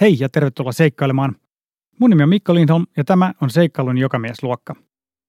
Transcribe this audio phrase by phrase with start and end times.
[0.00, 1.36] Hei ja tervetuloa seikkailemaan.
[2.00, 4.74] Mun nimi on Mikko Lindholm ja tämä on Seikkailun jokamiesluokka.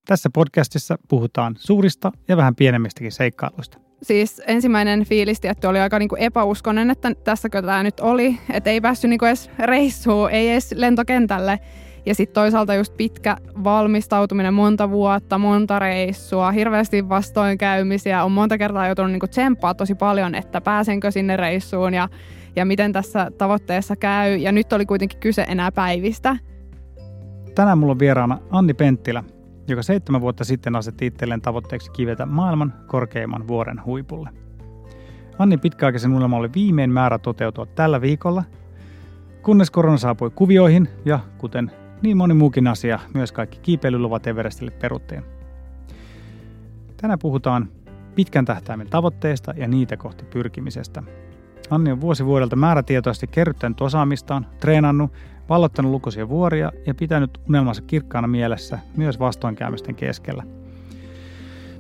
[0.08, 3.78] Tässä podcastissa puhutaan suurista ja vähän pienemmistäkin seikkailuista.
[4.02, 8.38] Siis ensimmäinen fiilis tietty oli aika niinku epäuskonen, että tässäkö tämä nyt oli.
[8.54, 11.60] Että ei päässyt niinku edes reissuun, ei edes lentokentälle.
[12.06, 18.24] Ja sitten toisaalta just pitkä valmistautuminen, monta vuotta, monta reissua, hirveästi vastoinkäymisiä.
[18.24, 22.10] On monta kertaa joutunut niinku tsemppaa tosi paljon, että pääsenkö sinne reissuun ja,
[22.58, 24.36] ja miten tässä tavoitteessa käy.
[24.36, 26.38] Ja nyt oli kuitenkin kyse enää päivistä.
[27.56, 29.24] Tänään mulla on vieraana Anni Penttilä,
[29.68, 34.30] joka seitsemän vuotta sitten asetti itselleen tavoitteeksi kivetä maailman korkeimman vuoren huipulle.
[35.40, 38.44] Anni pitkäaikaisen unelma oli viimein määrä toteutua tällä viikolla,
[39.42, 41.72] kunnes korona saapui kuvioihin ja kuten
[42.02, 45.24] niin moni muukin asia, myös kaikki kiipeilyluvat Everestille peruttiin.
[47.02, 47.70] Tänään puhutaan
[48.16, 51.04] pitkän tähtäimen tavoitteista ja niitä kohti pyrkimisestä.
[51.70, 55.12] Anni on vuosi vuodelta määrätietoisesti kerryttänyt osaamistaan, treenannut,
[55.50, 60.44] vallottanut lukuisia vuoria ja pitänyt unelmansa kirkkaana mielessä myös vastoinkäymisten keskellä.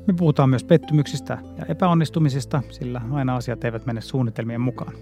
[0.07, 4.93] Me puhutaan myös pettymyksistä ja epäonnistumisista, sillä aina asiat eivät mene suunnitelmien mukaan.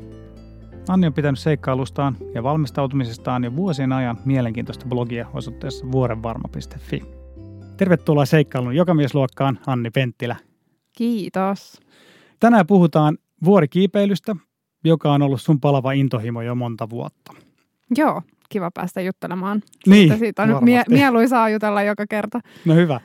[0.87, 7.01] Anni on pitänyt seikkailustaan ja valmistautumisestaan jo vuosien ajan mielenkiintoista blogia osoitteessa vuorenvarma.fi.
[7.77, 10.35] Tervetuloa seikkailun jokamiesluokkaan, Anni Penttilä.
[10.97, 11.81] Kiitos.
[12.39, 14.35] Tänään puhutaan vuorikiipeilystä,
[14.85, 17.33] joka on ollut sun palava intohimo jo monta vuotta.
[17.97, 19.61] Joo, kiva päästä juttelemaan.
[19.87, 22.39] Niin, Siitä, siitä on nyt mie- mieluisaa jutella joka kerta.
[22.65, 22.99] No hyvä.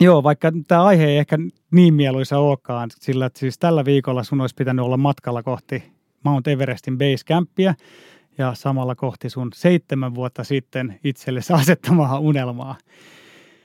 [0.00, 1.38] Joo, vaikka tämä aihe ei ehkä
[1.70, 5.92] niin mieluisa olekaan, sillä että siis tällä viikolla sun olisi pitänyt olla matkalla kohti
[6.24, 7.74] Mount Everestin base campia
[8.38, 12.76] ja samalla kohti sun seitsemän vuotta sitten itsellesi asettamaa unelmaa.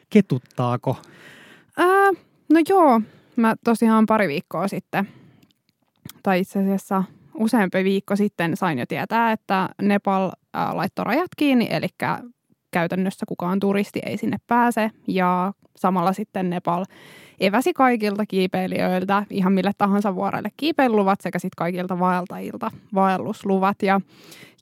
[0.10, 0.98] Ketuttaako?
[1.78, 2.12] Ää,
[2.50, 3.02] no joo,
[3.36, 5.08] mä tosiaan pari viikkoa sitten,
[6.24, 7.04] tai itse asiassa
[7.40, 10.32] useampi viikko sitten sain jo tietää, että Nepal
[10.74, 11.88] laittoi rajat kiinni, eli
[12.72, 16.86] käytännössä kukaan turisti ei sinne pääse ja samalla sitten Nepal
[17.40, 23.84] eväsi kaikilta kiipeilijöiltä ihan mille tahansa vuorelle kiipeilyluvat sekä sitten kaikilta vaeltajilta vaellusluvat.
[23.84, 24.02] Ja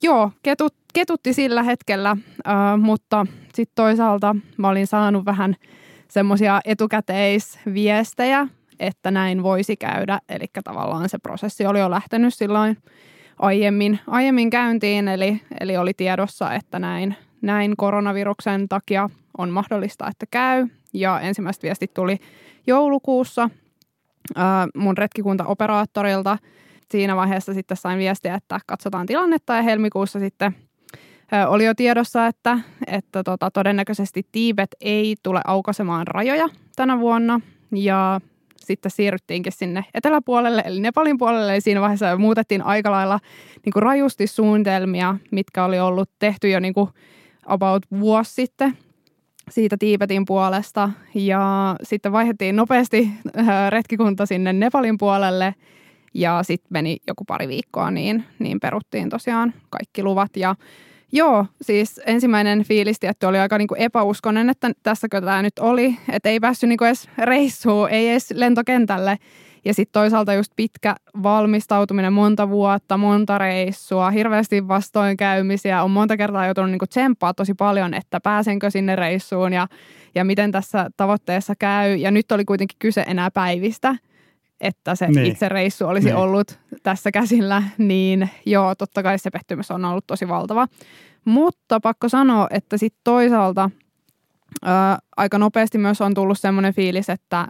[0.02, 5.56] joo, ketut, ketutti sillä hetkellä, äh, mutta sitten toisaalta mä olin saanut vähän
[6.08, 8.46] semmoisia etukäteisviestejä,
[8.82, 10.20] että näin voisi käydä.
[10.28, 12.76] Eli tavallaan se prosessi oli jo lähtenyt silloin
[13.38, 20.26] aiemmin, aiemmin käyntiin, eli, eli oli tiedossa, että näin, näin koronaviruksen takia on mahdollista, että
[20.30, 20.66] käy.
[20.94, 22.18] Ja ensimmäiset viestit tuli
[22.66, 23.50] joulukuussa
[24.38, 24.44] äh,
[24.74, 26.38] mun retkikuntaoperaattorilta.
[26.90, 30.54] Siinä vaiheessa sitten sain viestiä, että katsotaan tilannetta ja helmikuussa sitten
[31.48, 37.40] oli jo tiedossa, että, että tota, todennäköisesti Tiibet ei tule aukasemaan rajoja tänä vuonna
[37.74, 38.20] ja
[38.66, 43.20] sitten siirryttiinkin sinne eteläpuolelle, eli Nepalin puolelle, eli siinä vaiheessa muutettiin aika lailla
[43.64, 46.90] niin kuin rajusti suunnitelmia, mitkä oli ollut tehty jo niin kuin
[47.46, 48.76] about vuosi sitten
[49.50, 50.90] siitä Tiibetin puolesta.
[51.14, 55.54] Ja sitten vaihdettiin nopeasti äh, retkikunta sinne Nepalin puolelle.
[56.14, 60.36] Ja sitten meni joku pari viikkoa, niin, niin peruttiin tosiaan kaikki luvat.
[60.36, 60.54] Ja
[61.14, 66.28] Joo, siis ensimmäinen fiilis tietty oli aika niinku epäuskonen, että tässäkö tämä nyt oli, että
[66.28, 69.18] ei päässyt niinku edes reissuun, ei edes lentokentälle.
[69.64, 75.82] Ja sitten toisaalta just pitkä valmistautuminen, monta vuotta, monta reissua, hirveästi vastoinkäymisiä.
[75.82, 79.66] On monta kertaa joutunut niinku tsemppaa tosi paljon, että pääsenkö sinne reissuun ja,
[80.14, 81.94] ja miten tässä tavoitteessa käy.
[81.94, 83.94] Ja nyt oli kuitenkin kyse enää päivistä,
[84.62, 85.26] että se niin.
[85.26, 86.16] itse reissu olisi niin.
[86.16, 87.62] ollut tässä käsillä.
[87.78, 90.68] Niin joo, totta kai se pettymys on ollut tosi valtava.
[91.24, 93.70] Mutta pakko sanoa, että sitten toisaalta
[94.64, 97.48] ää, aika nopeasti myös on tullut semmoinen fiilis, että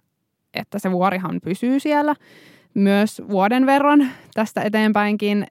[0.54, 2.14] että se vuorihan pysyy siellä
[2.74, 5.46] myös vuoden verran tästä eteenpäinkin.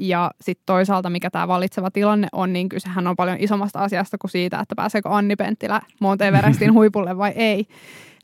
[0.00, 4.30] Ja sitten toisaalta, mikä tämä vallitseva tilanne on, niin kysehän on paljon isommasta asiasta kuin
[4.30, 7.66] siitä, että pääseekö Anni Penttilä Mount Everestin huipulle vai ei.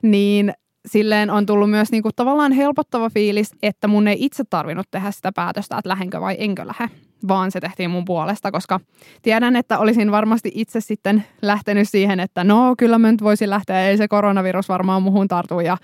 [0.02, 0.52] Niin
[0.86, 5.32] silleen on tullut myös niinku tavallaan helpottava fiilis, että mun ei itse tarvinnut tehdä sitä
[5.32, 6.94] päätöstä, että lähdenkö vai enkö lähde,
[7.28, 8.80] vaan se tehtiin mun puolesta, koska
[9.22, 13.80] tiedän, että olisin varmasti itse sitten lähtenyt siihen, että no kyllä mä nyt voisin lähteä,
[13.80, 15.76] ei se koronavirus varmaan muhun tartu ja,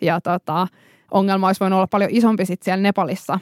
[0.00, 0.66] ja tota,
[1.10, 3.38] ongelma olisi voinut olla paljon isompi sitten siellä Nepalissa,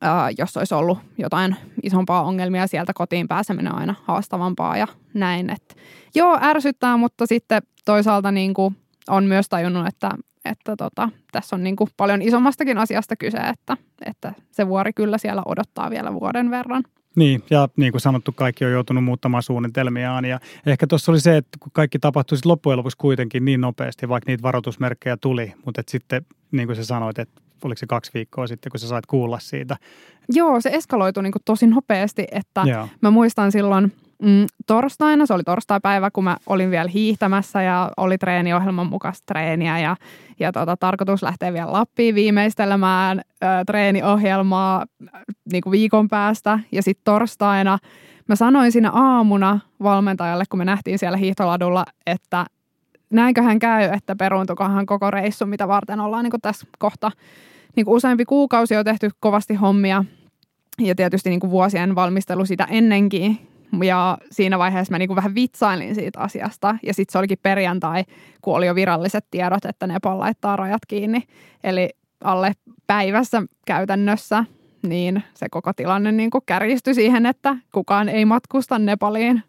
[0.00, 5.50] ää, jos olisi ollut jotain isompaa ongelmia sieltä kotiin pääseminen on aina haastavampaa ja näin.
[5.50, 5.76] Et,
[6.14, 8.76] joo, ärsyttää, mutta sitten toisaalta niin kuin
[9.10, 10.10] on myös tajunnut, että,
[10.44, 13.76] että tota, tässä on niin kuin paljon isommastakin asiasta kyse, että,
[14.06, 16.82] että se vuori kyllä siellä odottaa vielä vuoden verran.
[17.16, 20.24] Niin, ja niin kuin sanottu, kaikki on joutunut muuttamaan suunnitelmiaan.
[20.24, 24.30] Ja ehkä tuossa oli se, että kun kaikki tapahtui loppujen lopuksi kuitenkin niin nopeasti, vaikka
[24.30, 28.46] niitä varoitusmerkkejä tuli, mutta että sitten niin kuin sä sanoit, että oliko se kaksi viikkoa
[28.46, 29.76] sitten, kun sä sait kuulla siitä?
[30.28, 32.88] Joo, se eskaloitui niin kuin tosi nopeasti, että Joo.
[33.00, 38.18] mä muistan silloin mm, torstaina, se oli torstaipäivä, kun mä olin vielä hiihtämässä ja oli
[38.18, 39.96] treeniohjelman mukaista treeniä ja,
[40.40, 44.84] ja tota, tarkoitus lähteä vielä Lappiin viimeistelemään ö, treeniohjelmaa
[45.52, 47.78] niin kuin viikon päästä ja sitten torstaina
[48.28, 52.46] mä sanoin siinä aamuna valmentajalle, kun me nähtiin siellä hiihtoladulla, että
[53.12, 57.10] näinköhän käy, että peruuntukohan koko reissu, mitä varten ollaan niin kuin tässä kohta
[57.76, 60.04] niin kuin useampi kuukausi on tehty kovasti hommia
[60.78, 63.38] ja tietysti niin kuin vuosien valmistelu sitä ennenkin.
[63.82, 66.76] Ja siinä vaiheessa mä niin kuin vähän vitsailin siitä asiasta.
[66.82, 68.04] Ja sitten se olikin perjantai,
[68.42, 71.22] kun oli jo viralliset tiedot, että Nepal laittaa rajat kiinni.
[71.64, 71.90] Eli
[72.24, 72.52] alle
[72.86, 74.44] päivässä käytännössä,
[74.82, 79.42] niin se koko tilanne niin kuin kärjistyi siihen, että kukaan ei matkusta Nepaliin.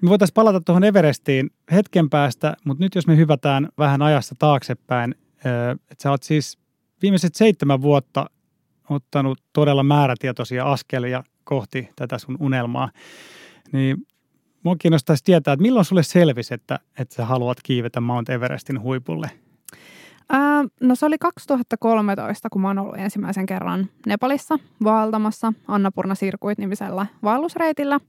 [0.00, 5.14] Me voitaisiin palata tuohon Everestiin hetken päästä, mutta nyt jos me hyvätään vähän ajassa taaksepäin,
[5.90, 6.58] että sä oot siis
[7.02, 8.26] viimeiset seitsemän vuotta
[8.90, 12.90] ottanut todella määrätietoisia askelia kohti tätä sun unelmaa,
[13.72, 14.06] niin
[14.62, 19.30] mua kiinnostaisi tietää, että milloin sulle selvisi, että, että sä haluat kiivetä Mount Everestin huipulle?
[20.30, 26.58] Ää, no se oli 2013, kun mä oon ollut ensimmäisen kerran Nepalissa vaeltamassa Annapurna Sirkuit
[26.58, 28.00] nimisellä vaellusreitillä.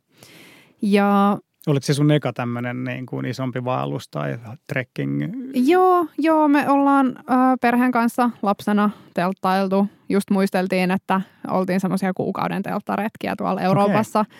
[0.81, 1.37] Ja
[1.67, 4.37] Oliko se sun eka tämmöinen niin kuin isompi vaellus tai
[4.67, 5.23] trekking?
[5.53, 7.21] Joo, joo, me ollaan ö,
[7.61, 9.87] perheen kanssa lapsena telttailtu.
[10.09, 14.19] Just muisteltiin, että oltiin semmoisia kuukauden telttaretkiä tuolla Euroopassa.
[14.19, 14.35] Okay.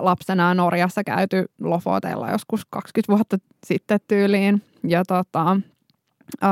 [0.00, 3.36] Lapsena Norjassa käyty Lofoteilla joskus 20 vuotta
[3.66, 4.62] sitten tyyliin.
[4.88, 5.56] Ja tota,
[6.42, 6.46] ö,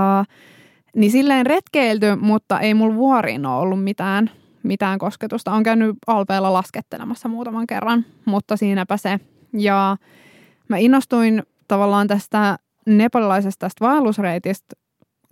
[0.97, 4.31] niin silleen retkeilty, mutta ei mulla vuoriin ole ollut mitään,
[4.63, 5.53] mitään kosketusta.
[5.53, 9.21] Olen käynyt Alpeella laskettelemassa muutaman kerran, mutta siinäpä se–
[9.53, 9.97] ja
[10.69, 14.77] mä innostuin tavallaan tästä nepalilaisesta tästä vaellusreitistä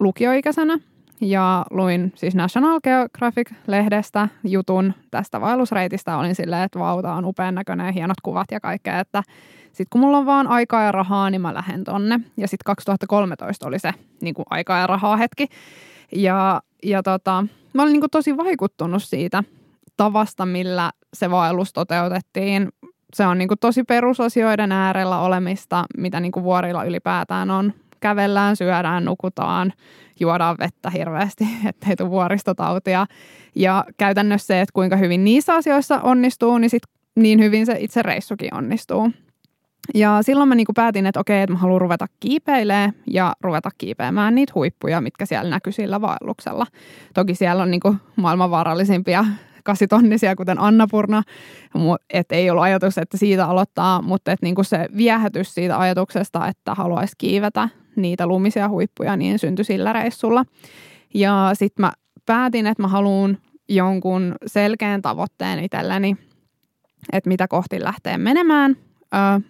[0.00, 0.78] lukioikäisenä
[1.20, 6.16] ja luin siis National Geographic-lehdestä jutun tästä vaellusreitistä.
[6.16, 9.22] Olin silleen, että vauta on upean näköinen, hienot kuvat ja kaikkea, että
[9.66, 12.20] sitten kun mulla on vaan aikaa ja rahaa, niin mä lähden tonne.
[12.36, 15.46] Ja sitten 2013 oli se niin kuin aikaa ja rahaa hetki.
[16.12, 19.44] Ja, ja tota, mä olin niin kuin tosi vaikuttunut siitä
[19.96, 22.68] tavasta, millä se vaellus toteutettiin
[23.14, 27.72] se on niin kuin tosi perusasioiden äärellä olemista, mitä niin kuin vuorilla ylipäätään on.
[28.06, 29.72] Kävellään, syödään, nukutaan,
[30.20, 33.06] juodaan vettä hirveästi, ettei tule vuoristotautia.
[33.54, 36.82] Ja käytännössä se, että kuinka hyvin niissä asioissa onnistuu, niin sit
[37.16, 39.10] niin hyvin se itse reissukin onnistuu.
[39.94, 43.70] Ja silloin mä niin kuin päätin, että okei, että mä haluan ruveta kiipeilemään ja ruveta
[43.78, 46.66] kiipeämään niitä huippuja, mitkä siellä näkyy sillä vaelluksella.
[47.14, 49.24] Toki siellä on niin kuin maailman vaarallisimpia
[49.66, 51.22] kasitonnisia, kuten Annapurna.
[52.10, 56.74] Että ei ollut ajatus, että siitä aloittaa, mutta että niinku se viehätys siitä ajatuksesta, että
[56.74, 60.44] haluaisi kiivetä niitä lumisia huippuja, niin syntyi sillä reissulla.
[61.14, 61.92] Ja sitten mä
[62.26, 66.16] päätin, että mä haluan jonkun selkeän tavoitteen itselleni,
[67.12, 68.76] että mitä kohti lähtee menemään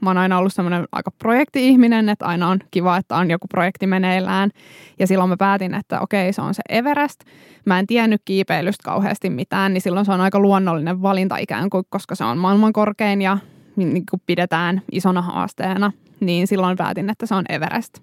[0.00, 3.86] mä oon aina ollut semmoinen aika projekti-ihminen, että aina on kiva, että on joku projekti
[3.86, 4.50] meneillään.
[4.98, 7.20] Ja silloin mä päätin, että okei, se on se Everest.
[7.64, 11.84] Mä en tiennyt kiipeilystä kauheasti mitään, niin silloin se on aika luonnollinen valinta ikään kuin,
[11.88, 13.38] koska se on maailman korkein ja
[13.76, 15.92] niin kuin pidetään isona haasteena.
[16.20, 17.98] Niin silloin päätin, että se on Everest.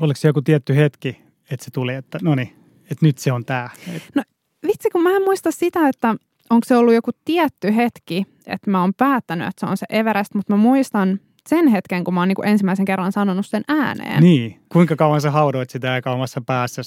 [0.00, 3.44] Oliko se joku tietty hetki, että se tuli, että no niin, että nyt se on
[3.44, 3.70] tämä?
[4.14, 4.22] No
[4.66, 6.14] vitsi, kun mä en muista sitä, että
[6.50, 10.34] onko se ollut joku tietty hetki, että mä oon päättänyt, että se on se Everest,
[10.34, 14.22] mutta mä muistan sen hetken, kun mä oon niin kuin ensimmäisen kerran sanonut sen ääneen.
[14.22, 16.82] Niin, kuinka kauan sä haudoit sitä ja kauemassa päässä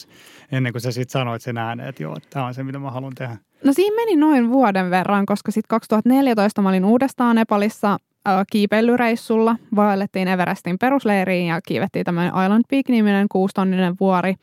[0.52, 3.16] ennen kuin sä sitten sanoit sen ääneen, että joo, tämä on se, mitä mä haluan
[3.16, 3.38] tehdä?
[3.64, 7.98] No siinä meni noin vuoden verran, koska sitten 2014 mä olin uudestaan Nepalissa
[8.28, 9.56] äh, kiipeilyreissulla.
[9.76, 14.36] Vaellettiin Everestin perusleiriin ja kiivettiin tämmöinen Island Peak-niminen kuustonninen vuori.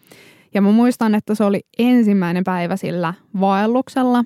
[0.55, 4.25] Ja mä muistan, että se oli ensimmäinen päivä sillä vaelluksella,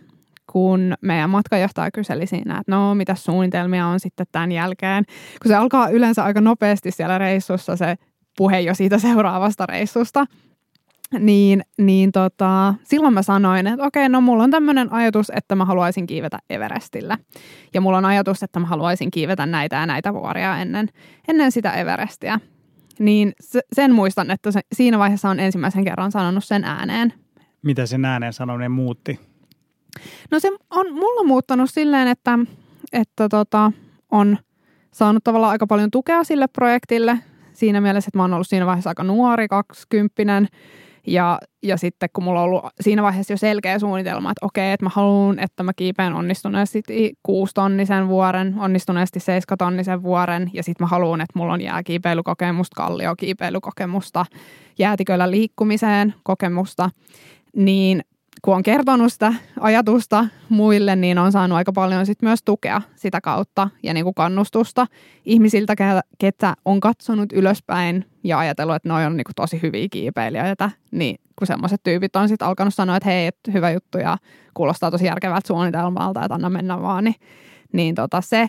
[0.53, 5.05] kun meidän matkajohtaja kyseli siinä, että no mitä suunnitelmia on sitten tämän jälkeen.
[5.43, 7.95] Kun se alkaa yleensä aika nopeasti siellä reissussa se
[8.37, 10.27] puhe jo siitä seuraavasta reissusta.
[11.19, 15.65] Niin, niin tota, silloin mä sanoin, että okei, no mulla on tämmöinen ajatus, että mä
[15.65, 17.19] haluaisin kiivetä Everestillä.
[17.75, 20.89] Ja mulla on ajatus, että mä haluaisin kiivetä näitä ja näitä vuoria ennen,
[21.29, 22.41] ennen sitä Everestiä.
[22.99, 23.33] Niin
[23.73, 27.13] sen muistan, että se, siinä vaiheessa on ensimmäisen kerran sanonut sen ääneen.
[27.63, 29.30] Mitä sen ääneen sanominen muutti?
[30.31, 32.39] No se on mulla muuttanut silleen, että,
[32.93, 33.73] että tota,
[34.11, 34.39] on
[34.93, 37.19] saanut tavallaan aika paljon tukea sille projektille.
[37.53, 40.49] Siinä mielessä, että mä oon ollut siinä vaiheessa aika nuori, kaksikymppinen.
[41.07, 44.87] Ja, ja sitten kun mulla on ollut siinä vaiheessa jo selkeä suunnitelma, että okei, että
[44.87, 46.83] mä haluan, että mä kiipeen onnistuneesti
[47.23, 50.51] kuustonnisen vuoren, onnistuneesti seiskatonnisen vuoren.
[50.53, 54.27] Ja sitten mä haluan, että mulla on jääkiipeilykokemusta, kalliokiipeilykokemusta,
[54.79, 56.91] jäätiköllä liikkumiseen kokemusta,
[57.57, 58.03] niin
[58.43, 63.21] kun on kertonut sitä ajatusta muille, niin on saanut aika paljon sit myös tukea sitä
[63.21, 64.87] kautta ja niin kuin kannustusta
[65.25, 65.75] ihmisiltä,
[66.19, 71.17] ketä on katsonut ylöspäin ja ajatellut, että noi on niin kuin tosi hyviä kiipeilijöitä, niin
[71.37, 74.19] kun semmoiset tyypit on sitten alkanut sanoa, että hei, että hyvä juttu ja
[74.55, 77.17] kuulostaa tosi järkevältä suunnitelmalta, että anna mennä vaan, niin,
[77.73, 78.47] niin tota se.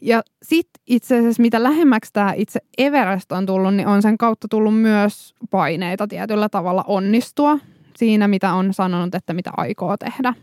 [0.00, 4.48] Ja sitten itse asiassa mitä lähemmäksi tämä itse Everest on tullut, niin on sen kautta
[4.48, 7.58] tullut myös paineita tietyllä tavalla onnistua
[8.00, 10.34] siinä, mitä on sanonut, että mitä aikoo tehdä.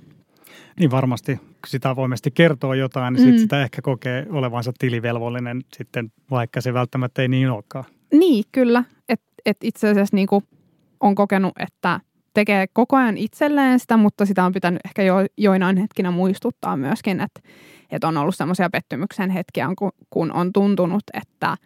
[0.80, 3.32] Niin varmasti, sitä voimasti kertoo jotain, niin mm.
[3.32, 7.86] sit sitä ehkä kokee olevansa tilivelvollinen sitten, vaikka se välttämättä ei niin olekaan.
[8.14, 8.84] Niin, kyllä.
[9.10, 10.44] Että et itse asiassa niin kuin
[11.00, 12.00] on kokenut, että
[12.34, 17.22] tekee koko ajan itselleen sitä, mutta sitä on pitänyt ehkä jo, joinain hetkinä muistuttaa myöskin,
[17.22, 17.42] että,
[17.92, 19.70] että on ollut semmoisia pettymyksen hetkiä,
[20.10, 21.58] kun on tuntunut, että,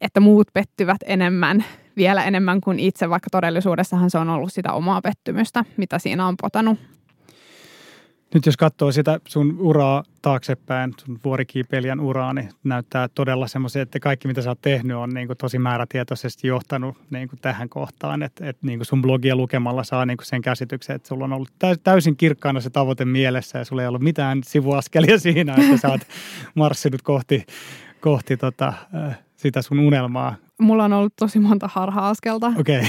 [0.00, 1.64] että muut pettyvät enemmän,
[1.96, 6.36] vielä enemmän kuin itse, vaikka todellisuudessahan se on ollut sitä omaa pettymystä, mitä siinä on
[6.42, 6.78] potanut
[8.34, 14.00] nyt jos katsoo sitä sun uraa taaksepäin, sun vuorikiipeilijän uraa, niin näyttää todella semmoisia, että
[14.00, 18.22] kaikki mitä sä oot tehnyt on niin kuin tosi määrätietoisesti johtanut niin kuin tähän kohtaan.
[18.22, 21.32] Että, että niin kuin sun blogia lukemalla saa niin kuin sen käsityksen, että sulla on
[21.32, 21.52] ollut
[21.84, 26.06] täysin kirkkaana se tavoite mielessä ja sulla ei ollut mitään sivuaskelia siinä, että sä oot
[26.54, 27.46] marssinut kohti,
[28.00, 28.72] kohti tota,
[29.36, 30.34] sitä sun unelmaa.
[30.60, 32.52] Mulla on ollut tosi monta harha-askelta.
[32.60, 32.82] Okay.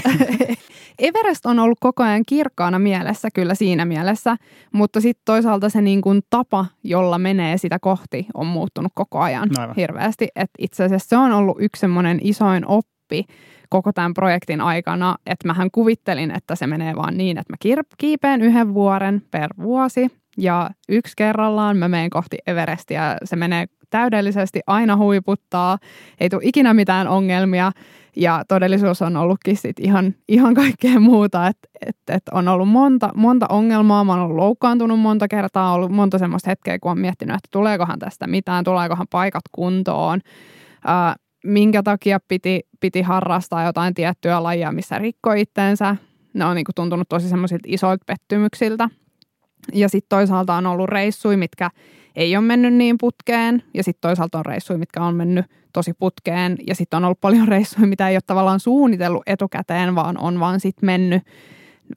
[0.98, 4.36] Everest on ollut koko ajan kirkkaana mielessä kyllä siinä mielessä,
[4.72, 9.50] mutta sitten toisaalta se niin kuin tapa, jolla menee sitä kohti, on muuttunut koko ajan
[9.58, 9.74] Aivan.
[9.76, 10.28] hirveästi.
[10.36, 13.24] Et itse asiassa se on ollut yksi semmoinen isoin oppi
[13.68, 18.42] koko tämän projektin aikana, että mähän kuvittelin, että se menee vaan niin, että mä kiipeen
[18.42, 20.08] yhden vuoren per vuosi
[20.38, 23.16] ja yksi kerrallaan mä menen kohti Everestia.
[23.24, 25.78] Se menee täydellisesti, aina huiputtaa,
[26.20, 27.72] ei tule ikinä mitään ongelmia.
[28.16, 33.10] Ja todellisuus on ollutkin sit ihan, ihan kaikkea muuta, että et, et on ollut monta,
[33.14, 37.34] monta ongelmaa, mä oon ollut loukkaantunut monta kertaa, ollut monta semmoista hetkeä, kun on miettinyt,
[37.34, 40.20] että tuleekohan tästä mitään, tuleekohan paikat kuntoon,
[40.84, 45.96] ää, minkä takia piti, piti harrastaa jotain tiettyä lajia, missä rikkoi itteensä.
[46.34, 48.88] Ne on niinku tuntunut tosi semmoisilta isoilta pettymyksiltä.
[49.72, 51.70] Ja sitten toisaalta on ollut reissui, mitkä
[52.16, 53.62] ei ole mennyt niin putkeen.
[53.74, 56.56] Ja sitten toisaalta on reissui, mitkä on mennyt tosi putkeen.
[56.66, 60.60] Ja sitten on ollut paljon reissuja, mitä ei ole tavallaan suunnitellut etukäteen, vaan on vaan
[60.60, 61.22] sitten mennyt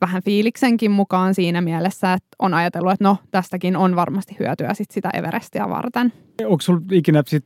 [0.01, 4.91] vähän fiiliksenkin mukaan siinä mielessä, että on ajatellut, että no tästäkin on varmasti hyötyä sit
[4.91, 6.13] sitä Everestia varten.
[6.45, 7.45] Onko sinulla ikinä sit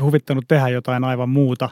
[0.00, 1.68] huvittanut tehdä jotain aivan muuta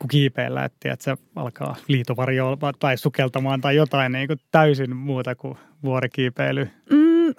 [0.00, 5.34] kuin kiipeillä, että, että se alkaa liitovarjoa tai sukeltamaan tai jotain niin kuin täysin muuta
[5.34, 6.70] kuin vuorikiipeily?
[6.90, 7.34] Mm,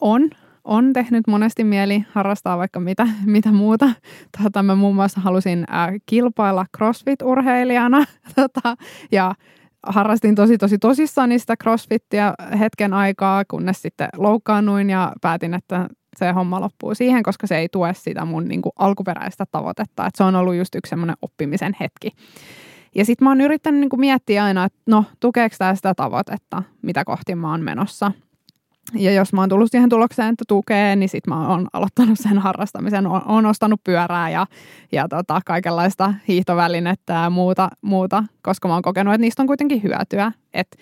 [0.00, 0.30] on
[0.66, 3.90] on tehnyt monesti mieli harrastaa vaikka mitä, mitä muuta.
[4.42, 8.04] Tota, mä muun muassa halusin äh, kilpailla CrossFit-urheilijana
[8.36, 8.76] tota,
[9.12, 9.34] ja
[9.86, 16.32] harrastin tosi tosi tosissaan sitä CrossFittia hetken aikaa, kunnes sitten loukkaannuin ja päätin, että se
[16.32, 20.06] homma loppuu siihen, koska se ei tue sitä mun niin kuin, alkuperäistä tavoitetta.
[20.06, 22.10] Et se on ollut just yksi semmoinen oppimisen hetki.
[22.94, 26.62] Ja sitten mä oon yrittänyt niin kuin, miettiä aina, että no, tukeeko tämä sitä tavoitetta,
[26.82, 28.12] mitä kohti mä oon menossa.
[28.94, 32.38] Ja jos mä oon tullut siihen tulokseen, että tukee, niin sitten mä oon aloittanut sen
[32.38, 33.06] harrastamisen.
[33.06, 34.46] Oon ostanut pyörää ja,
[34.92, 39.82] ja tota, kaikenlaista hiihtovälinettä ja muuta, muuta, koska mä oon kokenut, että niistä on kuitenkin
[39.82, 40.32] hyötyä.
[40.54, 40.76] Että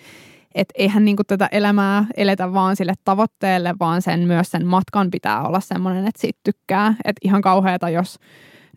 [0.55, 5.47] et eihän niinku tätä elämää eletä vaan sille tavoitteelle, vaan sen myös sen matkan pitää
[5.47, 6.95] olla semmoinen, että siitä tykkää.
[7.05, 8.19] Että ihan kauheata, jos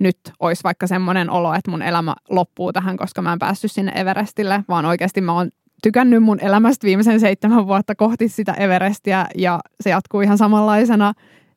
[0.01, 3.93] nyt olisi vaikka semmoinen olo, että mun elämä loppuu tähän, koska mä en päässyt sinne
[3.95, 5.51] Everestille, vaan oikeasti mä oon
[5.83, 11.13] tykännyt mun elämästä viimeisen seitsemän vuotta kohti sitä Everestia ja se jatkuu ihan samanlaisena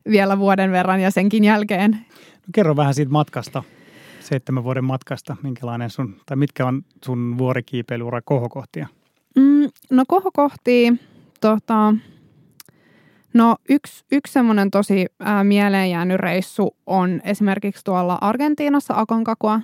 [0.09, 1.91] vielä vuoden verran ja senkin jälkeen.
[1.91, 3.63] No, kerro vähän siitä matkasta,
[4.19, 8.87] seitsemän vuoden matkasta, minkälainen sun, tai mitkä on sun vuorikiipeilyura kohokohtia?
[9.35, 10.93] Mm, no kohokohtia,
[11.41, 11.93] tota,
[13.33, 19.59] No yksi, yksi semmoinen tosi ää, mieleen jäänyt reissu on esimerkiksi tuolla Argentiinassa Aconcagua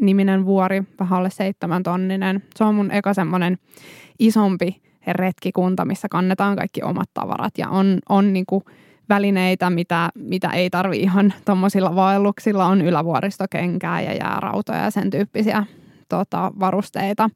[0.00, 2.42] niminen vuori, vähän alle seitsemän tonninen.
[2.56, 3.58] Se on mun eka semmoinen
[4.18, 8.62] isompi retkikunta, missä kannetaan kaikki omat tavarat ja on, on niinku
[9.08, 12.66] välineitä, mitä, mitä ei tarvi ihan tuommoisilla vaelluksilla.
[12.66, 15.66] On ylävuoristokenkää ja jäärautoja ja sen tyyppisiä
[16.16, 17.30] tota, varusteita.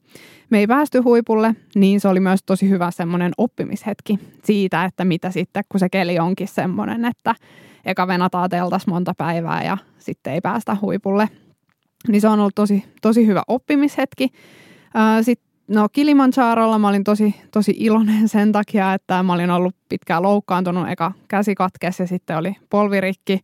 [0.50, 5.30] Me ei päästy huipulle, niin se oli myös tosi hyvä semmoinen oppimishetki siitä, että mitä
[5.30, 7.34] sitten, kun se keli onkin semmoinen, että
[7.84, 11.28] eka venataan teltas monta päivää ja sitten ei päästä huipulle.
[12.08, 14.28] Niin se on ollut tosi, tosi hyvä oppimishetki.
[15.22, 20.22] Sitten No Kilimanjarolla mä olin tosi, tosi iloinen sen takia, että mä olin ollut pitkään
[20.22, 23.40] loukkaantunut, eka käsi katkesi ja sitten oli polvirikki.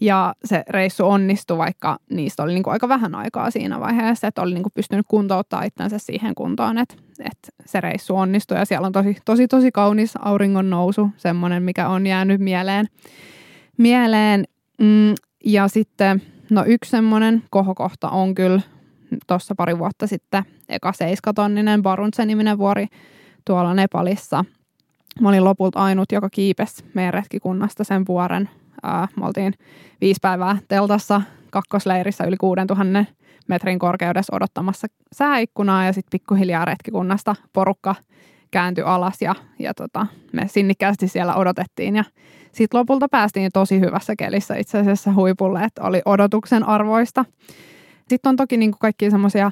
[0.00, 4.42] Ja se reissu onnistui, vaikka niistä oli niin kuin aika vähän aikaa siinä vaiheessa, että
[4.42, 8.86] oli niin kuin pystynyt kuntouttaa itsensä siihen kuntoon, että, että se reissu onnistui ja siellä
[8.86, 12.86] on tosi, tosi, tosi kaunis auringon nousu, semmoinen, mikä on jäänyt mieleen.
[13.78, 14.44] mieleen.
[14.78, 15.14] Mm,
[15.44, 18.60] ja sitten, no yksi semmoinen kohokohta on kyllä
[19.26, 22.86] tuossa pari vuotta sitten eka seiskatonninen Baruntse-niminen vuori
[23.44, 24.44] tuolla Nepalissa.
[25.20, 28.48] Mä olin lopulta ainut, joka kiipesi meidän retkikunnasta sen vuoren.
[28.82, 29.54] Ää, me oltiin
[30.00, 33.04] viisi päivää teltassa kakkosleirissä yli 6000
[33.48, 37.94] metrin korkeudessa odottamassa sääikkunaa ja sitten pikkuhiljaa retkikunnasta porukka
[38.50, 42.04] kääntyi alas ja, ja tota, me sinnikkäästi siellä odotettiin ja
[42.52, 47.24] sitten lopulta päästiin tosi hyvässä kelissä itse asiassa huipulle, että oli odotuksen arvoista.
[48.08, 49.50] Sitten on toki niin kuin kaikki semmoisia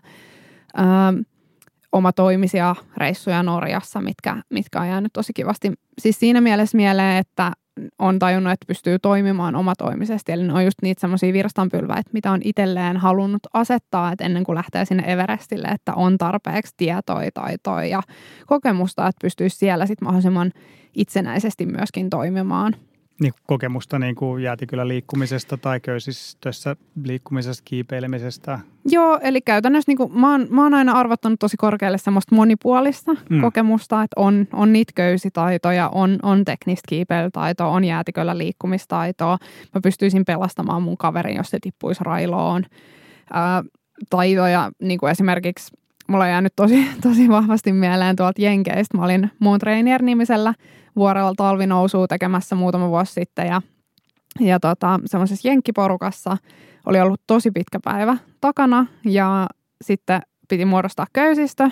[1.92, 5.72] omatoimisia reissuja Norjassa, mitkä, mitkä on jäänyt tosi kivasti.
[5.98, 7.52] Siis siinä mielessä mieleen, että
[7.98, 10.32] on tajunnut, että pystyy toimimaan omatoimisesti.
[10.32, 14.56] Eli ne on just niitä semmoisia virstanpylväitä, mitä on itselleen halunnut asettaa, että ennen kuin
[14.56, 18.02] lähtee sinne Everestille, että on tarpeeksi tietoa, taitoa ja
[18.46, 20.52] kokemusta, että pystyisi siellä sitten mahdollisimman
[20.94, 22.76] itsenäisesti myöskin toimimaan
[23.20, 28.58] niin kokemusta niin kuin jäätiköllä liikkumisesta tai köysistössä liikkumisesta, kiipeilemisestä?
[28.84, 33.16] Joo, eli käytännössä niin kuin, mä, oon, mä oon aina arvottanut tosi korkealle semmoista monipuolista
[33.30, 33.40] mm.
[33.40, 39.38] kokemusta, että on, on niitä köysitaitoja, on, on teknistä kiipeilytaitoa, on jäätiköllä liikkumistaitoa.
[39.74, 42.64] Mä pystyisin pelastamaan mun kaverin, jos se tippuisi railoon.
[43.32, 43.64] Ää,
[44.10, 45.76] taitoja, niin kuin esimerkiksi
[46.08, 48.98] mulla on jäänyt tosi, tosi vahvasti mieleen tuolta Jenkeistä.
[48.98, 50.54] Mä olin Moon Trainier-nimisellä
[50.96, 53.62] vuorella talvinousua tekemässä muutama vuosi sitten ja,
[54.40, 56.36] ja tota, semmoisessa jenkkiporukassa
[56.86, 59.46] oli ollut tosi pitkä päivä takana ja
[59.84, 61.70] sitten piti muodostaa köysistä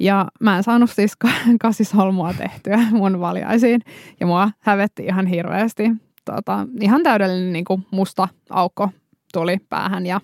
[0.00, 1.12] ja mä en saanut siis
[1.62, 3.80] kasisolmua tehtyä mun valjaisiin
[4.20, 5.90] ja mua hävetti ihan hirveästi.
[6.24, 8.90] Tota, ihan täydellinen niin kuin musta aukko
[9.32, 10.20] tuli päähän ja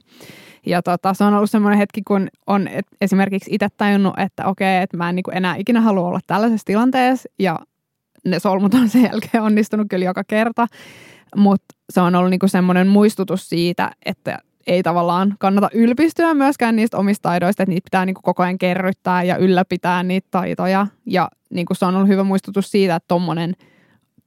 [0.66, 4.82] ja tota, se on ollut semmoinen hetki, kun on et esimerkiksi itse tajunnut, että okei,
[4.82, 7.28] että mä en niin enää ikinä halua olla tällaisessa tilanteessa.
[7.38, 7.58] Ja
[8.25, 10.66] ne solmut on sen jälkeen onnistunut kyllä joka kerta,
[11.37, 16.96] mutta se on ollut niinku semmoinen muistutus siitä, että ei tavallaan kannata ylpistyä myöskään niistä
[16.96, 20.87] omista taidoista, että niitä pitää niinku koko ajan kerryttää ja ylläpitää niitä taitoja.
[21.07, 23.55] Ja niinku se on ollut hyvä muistutus siitä, että tommonen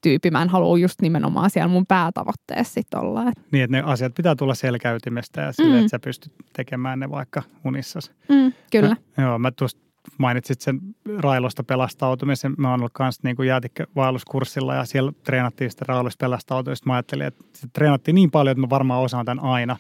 [0.02, 3.24] tyyppi mä en halua just nimenomaan siellä mun päätavoitteessa sitten olla.
[3.52, 5.80] Niin, että ne asiat pitää tulla selkäytimestä ja sille, mm.
[5.80, 8.12] että sä pystyt tekemään ne vaikka unissasi.
[8.30, 8.96] Mm, kyllä.
[9.18, 10.80] Mä, joo, mä tuosta mainitsit sen
[11.18, 12.54] railosta pelastautumisen.
[12.58, 16.88] Mä oon ollut kanssa niin kuin jäätikkövaelluskurssilla ja siellä treenattiin sitä railosta pelastautumista.
[16.88, 19.78] Mä ajattelin, että se treenattiin niin paljon, että mä varmaan osaan tämän aina.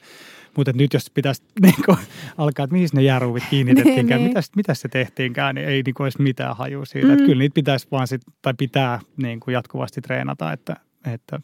[0.58, 1.98] Mutta nyt jos pitäisi niin kuin,
[2.38, 4.52] alkaa, että mihin ne jarruvit kiinnitettiinkään, niin, mitä, niin.
[4.56, 7.08] mitä se tehtiinkään, niin ei niin kuin edes mitään haju siitä.
[7.08, 7.14] Mm.
[7.14, 10.76] Että kyllä niitä pitäisi vaan sit, tai pitää niin kuin jatkuvasti treenata, että,
[11.14, 11.40] että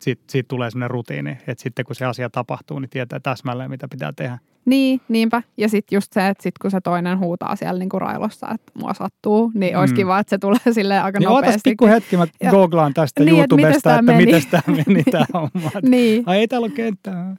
[0.00, 3.88] siitä, siitä tulee sellainen rutiini, että sitten kun se asia tapahtuu, niin tietää täsmälleen, mitä
[3.88, 4.38] pitää tehdä.
[4.68, 5.42] Niin, niinpä.
[5.56, 8.94] Ja sitten just se, että sit kun se toinen huutaa siellä niinku railossa, että mua
[8.94, 9.96] sattuu, niin olisi mm.
[9.96, 11.70] kiva, että se tulee silleen aika niin nopeasti.
[11.70, 15.70] pikku hetki, mä ja, googlaan tästä niin, YouTubesta, että miten tämä meni tämä homma.
[15.82, 16.22] niin.
[16.26, 17.36] Ai ei täällä ole kenttää.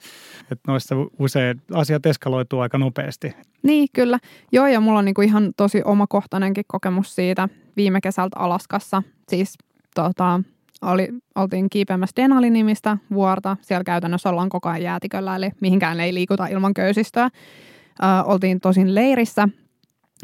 [0.52, 3.36] Että noissa usein asiat eskaloituu aika nopeasti.
[3.64, 4.20] Niin, kyllä.
[4.52, 9.04] Joo, ja mulla on niinku ihan tosi omakohtainenkin kokemus siitä viime kesältä Alaskassa.
[9.30, 9.58] Siis
[9.96, 10.42] tota,
[10.82, 13.58] oli, oltiin kiipeämässä Denali-nimistä vuorta.
[13.62, 17.26] Siellä käytännössä ollaan koko ajan jäätiköllä, eli mihinkään ei liikuta ilman köysistöä.
[17.26, 19.50] Ö, oltiin tosin leirissä,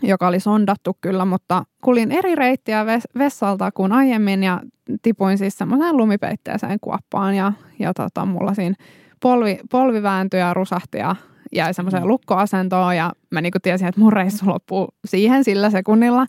[0.03, 2.85] joka oli sondattu kyllä, mutta kulin eri reittiä
[3.17, 4.61] vessalta kuin aiemmin ja
[5.01, 8.75] tipuin siis semmoiseen lumipeitteeseen kuoppaan ja, ja tota, mulla siinä
[9.21, 11.15] polvi, polvi vääntyi ja rusahti ja
[11.55, 12.07] jäi semmoiseen mm.
[12.07, 16.25] lukkoasentoon ja mä niinku tiesin, että mun reissu loppuu siihen sillä sekunnilla.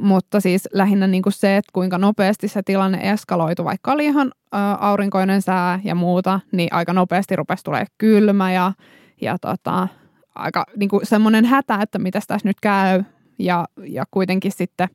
[0.00, 4.32] Mutta siis lähinnä niin kuin se, että kuinka nopeasti se tilanne eskaloitu, vaikka oli ihan
[4.54, 8.72] ä, aurinkoinen sää ja muuta, niin aika nopeasti rupesi tulee kylmä ja,
[9.20, 9.88] ja tota,
[10.34, 13.04] aika niin kuin semmoinen hätä, että mitä tässä nyt käy.
[13.38, 14.88] Ja, ja kuitenkin sitten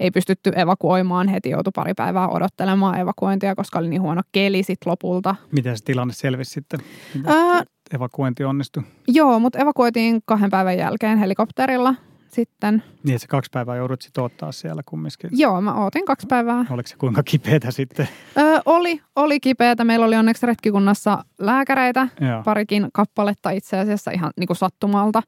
[0.00, 4.90] ei pystytty evakuoimaan heti, joutui pari päivää odottelemaan evakuointia, koska oli niin huono keli sitten
[4.90, 5.36] lopulta.
[5.52, 6.80] Miten se tilanne selvisi sitten?
[7.26, 7.62] Ää,
[7.94, 8.82] evakuointi onnistui?
[9.08, 11.94] Joo, mutta evakuoitiin kahden päivän jälkeen helikopterilla
[12.34, 12.82] sitten.
[13.04, 15.30] Niin, että se kaksi päivää joudut sitten ottaa siellä kumminkin.
[15.32, 16.64] Joo, mä ootin kaksi päivää.
[16.70, 18.08] Oliko se kuinka kipeätä sitten?
[18.38, 19.84] Öö, oli, oli kipeätä.
[19.84, 22.42] Meillä oli onneksi retkikunnassa lääkäreitä, Joo.
[22.42, 25.22] parikin kappaletta itse asiassa ihan niin kuin sattumalta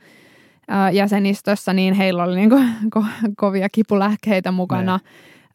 [0.70, 5.00] öö, jäsenistössä, niin heillä oli niin kuin, ko- kovia kipulähkeitä mukana.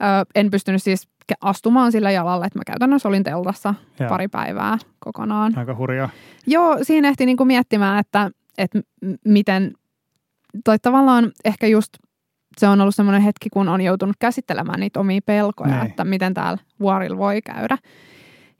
[0.03, 1.07] Öö, en pystynyt siis
[1.41, 4.09] astumaan sillä jalalla, että mä käytännössä olin teltassa Joo.
[4.09, 5.57] pari päivää kokonaan.
[5.57, 6.09] Aika hurjaa.
[6.47, 8.79] Joo, siinä ehti niin kuin miettimään, että, että
[9.25, 9.73] miten
[10.63, 11.89] tai tavallaan ehkä just
[12.57, 15.89] se on ollut semmoinen hetki, kun on joutunut käsittelemään niitä omia pelkoja, Näin.
[15.89, 17.77] että miten täällä vuorilla voi käydä.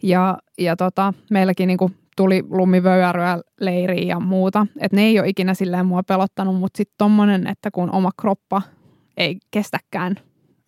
[0.03, 4.67] Ja, ja tota, meilläkin niinku tuli lumivöyäryä leiriä ja muuta.
[4.79, 8.61] Että ne ei ole ikinä silleen mua pelottanut, mutta sitten tommonen, että kun oma kroppa
[9.17, 10.15] ei kestäkään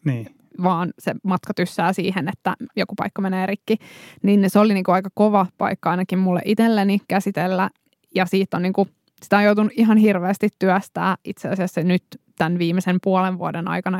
[0.06, 0.28] Niin.
[0.64, 3.78] vaan se matka tyssää siihen, että joku paikka menee rikki.
[4.24, 7.70] Niin se oli niin kuin aika kova paikka ainakin mulle itselleni käsitellä.
[8.16, 8.90] Ja siitä on niin kuin,
[9.24, 12.04] sitä on joutunut ihan hirveästi työstää itse asiassa nyt
[12.38, 14.00] tämän viimeisen puolen vuoden aikana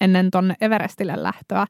[0.00, 1.66] ennen, tonne Everestille lähtöä.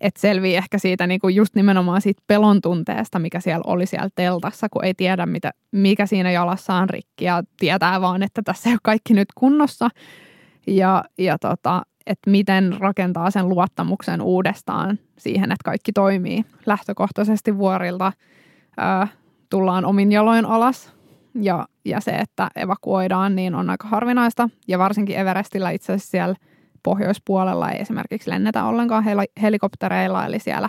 [0.00, 4.08] Että selvii ehkä siitä niin kuin just nimenomaan siitä pelon tunteesta, mikä siellä oli siellä
[4.14, 8.70] teltassa, kun ei tiedä, mitä, mikä siinä jalassa on rikki ja tietää vaan, että tässä
[8.70, 9.88] ei ole kaikki nyt kunnossa.
[10.66, 16.44] Ja, ja tota, että miten rakentaa sen luottamuksen uudestaan siihen, että kaikki toimii.
[16.66, 18.12] Lähtökohtaisesti vuorilta
[18.76, 19.08] ää,
[19.50, 20.92] tullaan omin jaloin alas
[21.34, 24.48] ja, ja se, että evakuoidaan, niin on aika harvinaista.
[24.68, 26.36] Ja varsinkin Everestillä itse asiassa siellä
[26.82, 30.68] pohjoispuolella ei esimerkiksi lennetä ollenkaan hel- helikoptereilla, eli siellä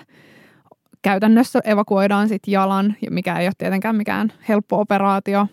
[1.01, 5.47] käytännössä evakuoidaan sitten jalan, mikä ei ole tietenkään mikään helppo operaatio,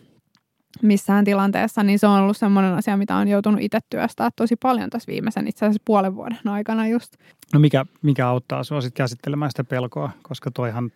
[0.83, 4.91] missään tilanteessa, niin se on ollut semmoinen asia, mitä on joutunut itse työstää tosi paljon
[4.91, 7.17] tässä viimeisen itse asiassa puolen vuoden aikana just.
[7.53, 10.93] No mikä, mikä auttaa sinua sitten käsittelemään sitä pelkoa, koska toihan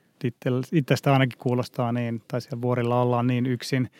[0.72, 3.90] itsestä ainakin kuulostaa niin, tai siellä vuorilla ollaan niin yksin,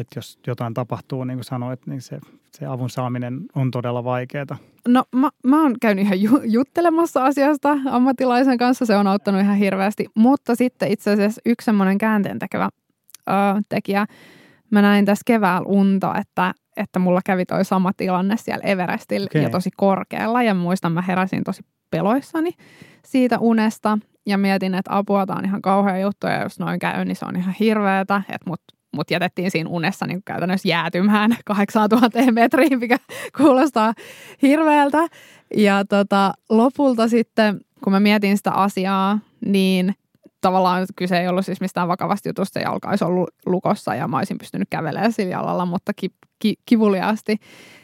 [0.00, 2.18] että jos jotain tapahtuu, niin kuin sanoit, niin se,
[2.52, 4.56] se avun saaminen on todella vaikeaa.
[4.88, 9.56] No mä, mä oon käynyt ihan ju- juttelemassa asiasta ammattilaisen kanssa, se on auttanut ihan
[9.56, 12.68] hirveästi, mutta sitten itse asiassa yksi semmoinen käänteen tekevä
[13.28, 13.32] ö,
[13.68, 14.06] tekijä,
[14.70, 19.42] mä näin tässä keväällä unta, että, että mulla kävi toi sama tilanne siellä Everestillä okay.
[19.42, 20.42] ja tosi korkealla.
[20.42, 22.50] Ja muistan, mä heräsin tosi peloissani
[23.04, 27.04] siitä unesta ja mietin, että apua, tämä on ihan kauhea juttu ja jos noin käy,
[27.04, 28.60] niin se on ihan hirveetä, että mut,
[28.96, 32.98] mut jätettiin siinä unessa niin käytännössä jäätymään 8000 metriin, mikä
[33.38, 33.94] kuulostaa
[34.42, 35.06] hirveältä.
[35.56, 39.94] Ja tota, lopulta sitten, kun mä mietin sitä asiaa, niin–
[40.46, 44.38] tavallaan kyse ei ollut siis mistään vakavasta jutusta, jalka olisi ollut lukossa ja mä olisin
[44.38, 47.36] pystynyt kävelemään sillä jalalla, mutta ki, ki, kivuliaasti.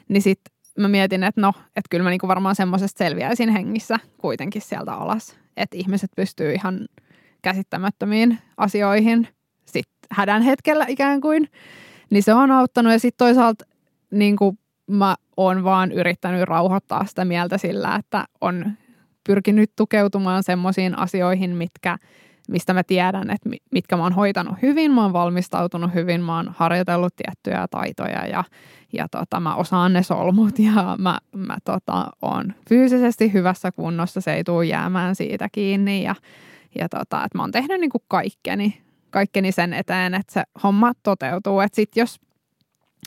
[0.08, 4.62] Niin sitten mä mietin, että no, että kyllä mä niinku varmaan semmoisesta selviäisin hengissä kuitenkin
[4.62, 5.36] sieltä alas.
[5.56, 6.86] Että ihmiset pystyy ihan
[7.42, 9.28] käsittämättömiin asioihin
[9.64, 11.48] sit hädän hetkellä ikään kuin.
[12.10, 13.64] Niin se on auttanut ja sitten toisaalta
[14.10, 18.72] niin kuin mä oon vaan yrittänyt rauhoittaa sitä mieltä sillä, että on
[19.26, 21.98] pyrkinyt tukeutumaan semmoisiin asioihin, mitkä–
[22.48, 26.54] mistä mä tiedän, että mitkä mä oon hoitanut hyvin, mä oon valmistautunut hyvin, mä oon
[26.56, 28.44] harjoitellut tiettyjä taitoja ja,
[28.92, 34.34] ja tota, mä osaan ne solmut ja mä, mä tota, oon fyysisesti hyvässä kunnossa, se
[34.34, 36.14] ei tule jäämään siitä kiinni ja,
[36.78, 41.60] ja tota, että mä oon tehnyt niinku kaikkeni, kaikkeni sen eteen, että se homma toteutuu,
[41.60, 42.20] että sit jos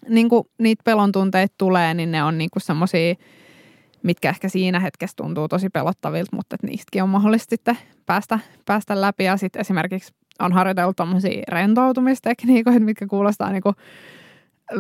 [0.10, 3.16] niinku niitä pelon tunteita tulee, niin ne on niinku semmoisia
[4.04, 9.02] mitkä ehkä siinä hetkessä tuntuu tosi pelottavilta, mutta että niistäkin on mahdollista sitten päästä, päästä
[9.02, 9.24] läpi.
[9.24, 13.76] Ja sitten esimerkiksi on harjoitellut tämmöisiä rentoutumistekniikoita, mitkä kuulostaa niin kuin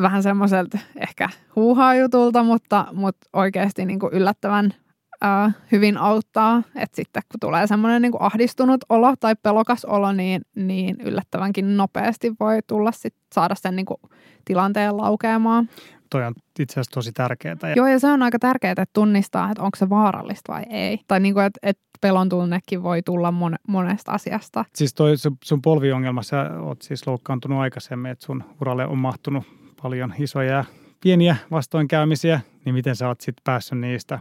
[0.02, 4.74] vähän semmoiselta ehkä huuhaa jutulta, mutta, mutta oikeasti niin kuin yllättävän
[5.22, 6.64] ää, hyvin auttaa.
[6.76, 12.34] Että sitten kun tulee semmoinen niin ahdistunut olo tai pelokas olo, niin, niin yllättävänkin nopeasti
[12.40, 14.00] voi tulla sit saada sen niin kuin
[14.46, 15.70] tilanteen laukeamaan
[16.10, 17.56] toi on itse asiassa tosi tärkeää.
[17.76, 21.00] Joo, ja se on aika tärkeää, että tunnistaa, että onko se vaarallista vai ei.
[21.08, 24.66] Tai niin kuin, että, että pelon tunnekin voi tulla mon, monesta asiasta.
[24.76, 29.44] Siis toi sun polviongelma, sä oot siis loukkaantunut aikaisemmin, että sun uralle on mahtunut
[29.82, 30.66] paljon isoja ja
[31.02, 34.20] pieniä vastoinkäymisiä, niin miten sä oot sitten päässyt niistä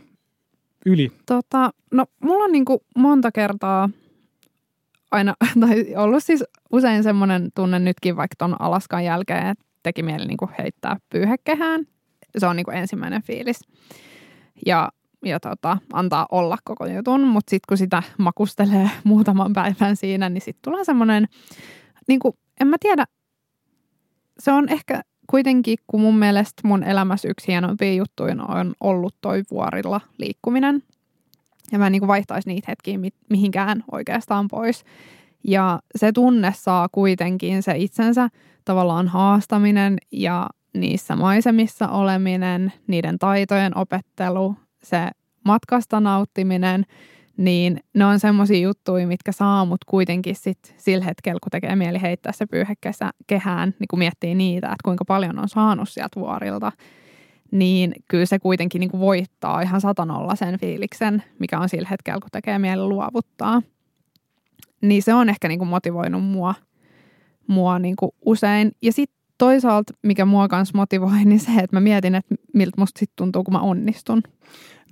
[0.86, 1.12] yli?
[1.26, 3.88] Tota, no mulla on niin kuin monta kertaa
[5.10, 10.26] aina, tai ollut siis usein semmoinen tunne nytkin vaikka ton Alaskan jälkeen, että teki mieli
[10.26, 11.86] niin kuin heittää pyyhekehään.
[12.38, 13.60] Se on niin kuin ensimmäinen fiilis.
[14.66, 14.88] Ja,
[15.24, 20.42] ja tota, antaa olla koko jutun, mutta sitten kun sitä makustelee muutaman päivän siinä, niin
[20.42, 21.28] sitten tulee semmoinen,
[22.08, 23.04] niin kuin, en mä tiedä,
[24.38, 29.42] se on ehkä kuitenkin, kun mun mielestä mun elämässä yksi hienoimpia juttuja on ollut toi
[29.50, 30.82] vuorilla liikkuminen.
[31.72, 32.98] Ja mä en niin vaihtaisi niitä hetkiä
[33.30, 34.84] mihinkään oikeastaan pois.
[35.44, 38.28] Ja se tunne saa kuitenkin se itsensä
[38.64, 45.10] tavallaan haastaminen ja niissä maisemissa oleminen, niiden taitojen opettelu, se
[45.44, 46.84] matkasta nauttiminen,
[47.36, 52.02] niin ne on semmoisia juttuja, mitkä saa mut kuitenkin sit sillä hetkellä, kun tekee mieli
[52.02, 56.72] heittää se pyyhekesä kehään, niin kun miettii niitä, että kuinka paljon on saanut sieltä vuorilta,
[57.50, 62.30] niin kyllä se kuitenkin niin voittaa ihan satanolla sen fiiliksen, mikä on sillä hetkellä, kun
[62.32, 63.62] tekee mieli luovuttaa.
[64.80, 66.54] Niin se on ehkä niin motivoinut mua–
[67.46, 68.72] mua niin usein.
[68.82, 72.98] Ja sitten toisaalta, mikä mua kanssa motivoi, niin se, että mä mietin, että miltä musta
[72.98, 74.22] sitten tuntuu, kun mä onnistun.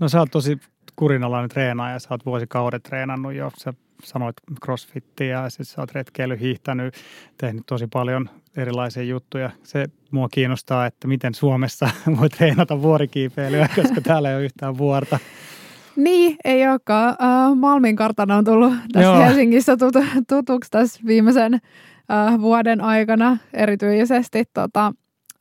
[0.01, 0.59] No sä oot tosi
[0.97, 3.51] kurinalainen treenaaja, sä oot vuosikaudet treenannut jo.
[3.57, 3.75] Sä
[4.05, 6.95] sanoit crossfittiä ja sitten sä oot retkeily, hiihtänyt,
[7.39, 9.51] tehnyt tosi paljon erilaisia juttuja.
[9.63, 15.19] Se mua kiinnostaa, että miten Suomessa voi treenata vuorikiipeilyä, koska täällä ei ole yhtään vuorta.
[15.97, 17.17] Niin, ei olekaan.
[17.51, 19.25] Uh, Malmin kartana on tullut tässä Joo.
[19.25, 19.95] Helsingissä tut,
[20.29, 24.45] tutuksi tässä viimeisen uh, vuoden aikana erityisesti.
[24.55, 24.93] Tota,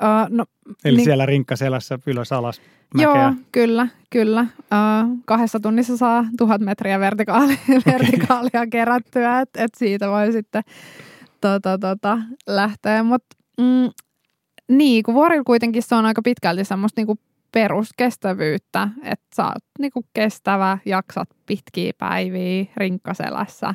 [0.02, 0.46] uh, no,
[0.86, 2.62] Eli niin, siellä rinkkaselässä ylös alas
[2.94, 3.22] mäkeä.
[3.22, 4.42] Joo, kyllä, kyllä.
[4.42, 7.94] Uh, kahdessa tunnissa saa tuhat metriä vertikaali, okay.
[7.94, 10.64] vertikaalia kerättyä, että et siitä voi sitten
[11.42, 13.04] tota, tota, lähteä.
[13.04, 13.90] Mutta mm,
[14.70, 17.18] niin, kun vuorilla kuitenkin se on aika pitkälti semmoista niinku
[17.52, 23.74] peruskestävyyttä, että sä oot niinku kestävä, jaksat pitkiä päiviä rinkkaselässä,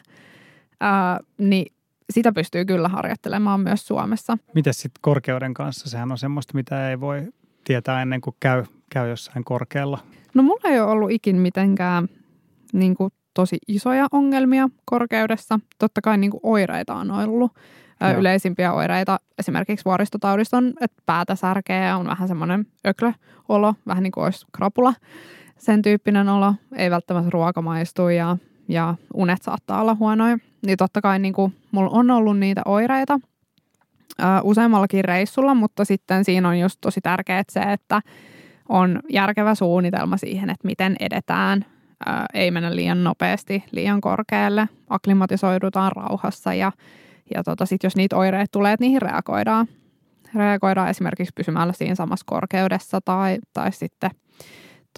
[0.80, 1.75] ää, niin
[2.12, 4.38] sitä pystyy kyllä harjoittelemaan myös Suomessa.
[4.54, 5.90] Miten sitten korkeuden kanssa?
[5.90, 7.28] Sehän on semmoista, mitä ei voi
[7.64, 9.98] tietää ennen kuin käy, käy jossain korkealla.
[10.34, 12.08] No mulla ei ole ollut ikin mitenkään
[12.72, 15.60] niin kuin, tosi isoja ongelmia korkeudessa.
[15.78, 17.52] Totta kai niin kuin, oireita on ollut.
[18.00, 18.20] Joo.
[18.20, 24.12] Yleisimpiä oireita esimerkiksi vuoristotaudista on, että päätä särkee ja on vähän semmoinen öklöolo, vähän niin
[24.12, 24.94] kuin olisi krapula.
[25.58, 28.36] Sen tyyppinen olo, ei välttämättä ruoka maistu ja,
[28.68, 30.38] ja unet saattaa olla huonoja.
[30.66, 33.20] Niin totta kai niin kuin, mulla on ollut niitä oireita
[34.42, 38.00] useammallakin reissulla, mutta sitten siinä on just tosi tärkeää se, että
[38.68, 41.64] on järkevä suunnitelma siihen, että miten edetään.
[42.34, 46.72] ei mennä liian nopeasti, liian korkealle, aklimatisoidutaan rauhassa ja
[47.34, 49.66] ja tota, sitten jos niitä oireita tulee, että niihin reagoidaan.
[50.34, 54.10] Reagoidaan esimerkiksi pysymällä siinä samassa korkeudessa tai, tai sitten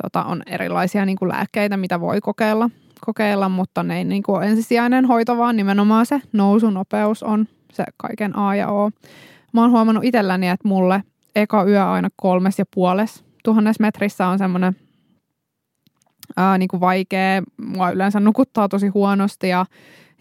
[0.03, 4.43] tota, on erilaisia niin kuin lääkkeitä, mitä voi kokeilla, kokeilla mutta ne ei niin kuin
[4.43, 8.91] ensisijainen hoito, vaan nimenomaan se nousunopeus on se kaiken A ja O.
[9.53, 11.03] Mä oon huomannut itselläni, että mulle
[11.37, 14.77] eka yö aina kolmes ja puoles tuhannes metrissä on semmoinen
[16.37, 17.43] ää, niin kuin vaikea.
[17.57, 19.67] Mua yleensä nukuttaa tosi huonosti ja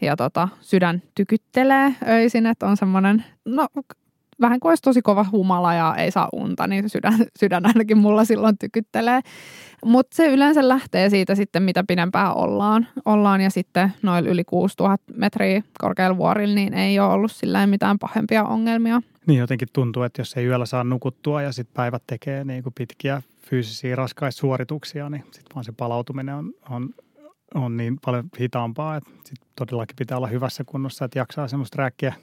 [0.02, 3.68] ja tota, sydän tykyttelee öisin, että on semmoinen, no
[4.42, 8.26] vähän kuin olisi tosi kova humala ja ei saa unta, niin sydän, sydän ainakin mulla
[8.26, 9.22] silloin tykyttelee.
[9.86, 12.88] Mutta se yleensä lähtee siitä sitten, mitä pidempään ollaan.
[13.06, 18.00] ollaan ja sitten noin yli 6000 metriä korkealla vuorilla, niin ei ole ollut sillä mitään
[18.00, 19.02] pahempia ongelmia.
[19.28, 22.74] Niin jotenkin tuntuu, että jos ei yöllä saa nukuttua ja sitten päivät tekee niin kuin
[22.78, 26.90] pitkiä fyysisiä raskaisuorituksia, niin sitten vaan se palautuminen on, on
[27.56, 32.14] on niin paljon hitaampaa, että sit todellakin pitää olla hyvässä kunnossa, että jaksaa semmoista rääkkiä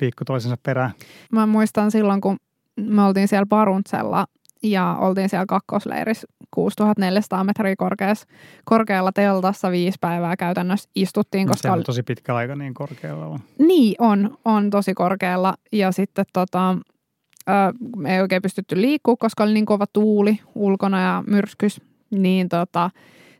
[0.00, 0.90] viikko toisensa perään.
[1.32, 2.36] Mä muistan silloin, kun
[2.80, 4.26] me oltiin siellä Paruntsella
[4.62, 8.26] ja oltiin siellä kakkosleirissä 6400 metriä korkeassa,
[8.64, 11.46] korkealla teltassa viisi päivää käytännössä istuttiin.
[11.46, 13.38] Koska Se on tosi pitkä aika niin korkealla on.
[13.58, 15.54] Niin, on, on tosi korkealla.
[15.72, 16.76] Ja sitten tota,
[17.96, 21.80] me ei oikein pystytty liikkua, koska oli niin kova tuuli ulkona ja myrskys.
[22.10, 22.90] Niin tota,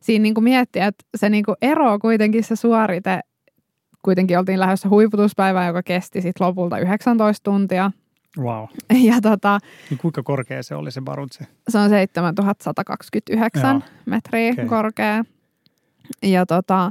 [0.01, 3.21] siinä niin kuin miettiä, että se niin kuin ero kuitenkin se suorite,
[4.03, 7.91] kuitenkin oltiin lähdössä huiputuspäivään, joka kesti sitten lopulta 19 tuntia.
[8.39, 8.65] Wow.
[9.09, 9.59] Ja tota,
[9.91, 11.47] niin kuinka korkea se oli se Barutse?
[11.69, 13.81] Se on 7129 Joo.
[14.07, 14.67] metriä okay.
[14.67, 15.25] korkea.
[16.23, 16.91] Ja tota,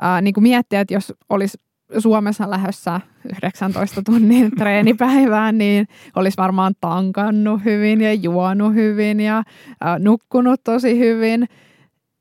[0.00, 1.58] ää, niin kuin miettiä, että jos olisi
[1.98, 9.42] Suomessa lähdössä 19 tunnin treenipäivään, niin olisi varmaan tankannut hyvin ja juonut hyvin ja
[9.80, 11.48] ää, nukkunut tosi hyvin–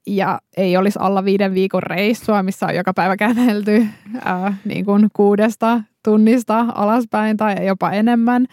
[0.07, 3.87] ja ei olisi alla viiden viikon reissua, missä on joka päivä kävelty
[4.25, 8.45] ää, niin kuin kuudesta tunnista alaspäin tai jopa enemmän,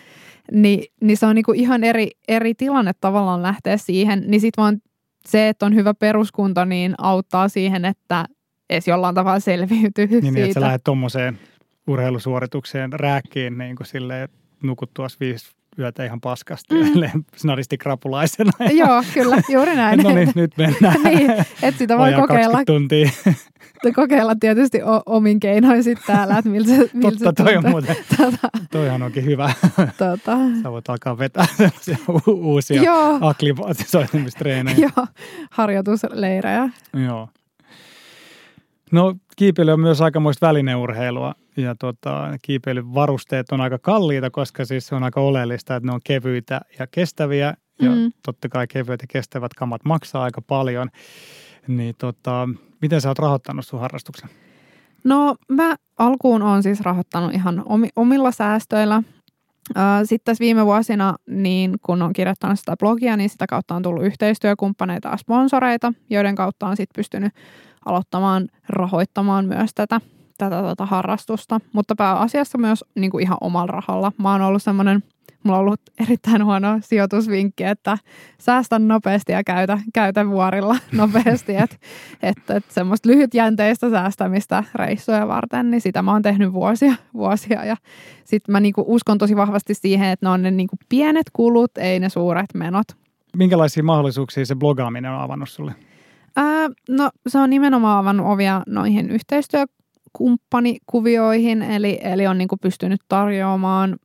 [0.52, 4.24] niin, niin se on niin kuin ihan eri, eri tilanne tavallaan lähteä siihen.
[4.26, 4.78] Niin sitten vaan
[5.26, 8.24] se, että on hyvä peruskunto, niin auttaa siihen, että
[8.70, 10.30] edes jollain tavalla selviytyy niin, siitä.
[10.30, 11.38] Niin, että sä lähdet tuommoiseen
[11.86, 14.28] urheilusuoritukseen rääkkiin niin kuin silleen,
[14.62, 17.24] nukuttua viisi yötä ihan paskasti mm.
[17.36, 18.52] snaristi krapulaisena.
[18.80, 20.02] Joo, kyllä, juuri näin.
[20.02, 21.02] no niin, nyt mennään.
[21.04, 21.30] niin,
[21.62, 22.64] että sitä voi kokeilla.
[22.66, 23.10] tuntia.
[23.94, 28.48] kokeilla tietysti o- omin keinoin sitten täällä, että miltä, miltä Totta, toi on muuten, tota,
[28.70, 29.52] toihan onkin hyvä.
[29.76, 30.36] Tota.
[30.62, 31.46] Sä voit alkaa vetää
[32.08, 32.82] u- uusia
[33.20, 34.76] akklimatisoitumistreenejä.
[34.78, 35.06] Joo,
[35.50, 36.68] harjoitusleirejä.
[37.06, 37.28] Joo.
[38.92, 44.94] No kiipeily on myös aikamoista välineurheilua ja tota, kiipeilyvarusteet on aika kalliita, koska siis se
[44.94, 47.54] on aika oleellista, että ne on kevyitä ja kestäviä.
[47.82, 48.12] Ja mm.
[48.22, 50.90] totta kai kevyet ja kestävät kamat maksaa aika paljon.
[51.68, 52.48] Niin tota,
[52.80, 54.30] miten sä oot rahoittanut sun harrastuksen?
[55.04, 57.64] No mä alkuun on siis rahoittanut ihan
[57.96, 59.02] omilla säästöillä.
[60.04, 64.04] Sitten tässä viime vuosina, niin kun on kirjoittanut sitä blogia, niin sitä kautta on tullut
[64.04, 67.32] yhteistyökumppaneita ja sponsoreita, joiden kautta on sitten pystynyt
[67.86, 70.00] aloittamaan rahoittamaan myös tätä
[70.38, 74.12] tätä tota harrastusta, mutta pääasiassa myös niin kuin ihan omalla rahalla.
[74.18, 75.02] Mä oon ollut semmoinen,
[75.42, 77.98] mulla on ollut erittäin huono sijoitusvinkki, että
[78.38, 81.56] säästä nopeasti ja käytä, käytä vuorilla nopeasti.
[81.56, 81.76] Että
[82.22, 87.64] et, et semmoista lyhytjänteistä säästämistä reissuja varten, niin sitä mä oon tehnyt vuosia, vuosia.
[87.64, 87.76] Ja
[88.24, 92.00] sitten mä niinku uskon tosi vahvasti siihen, että ne on ne niinku pienet kulut, ei
[92.00, 92.86] ne suuret menot.
[93.36, 95.74] Minkälaisia mahdollisuuksia se blogaaminen on avannut sulle?
[96.36, 103.96] Ää, no se on nimenomaan avannut ovia noihin yhteistyökumppanikuvioihin, eli, eli on niinku pystynyt tarjoamaan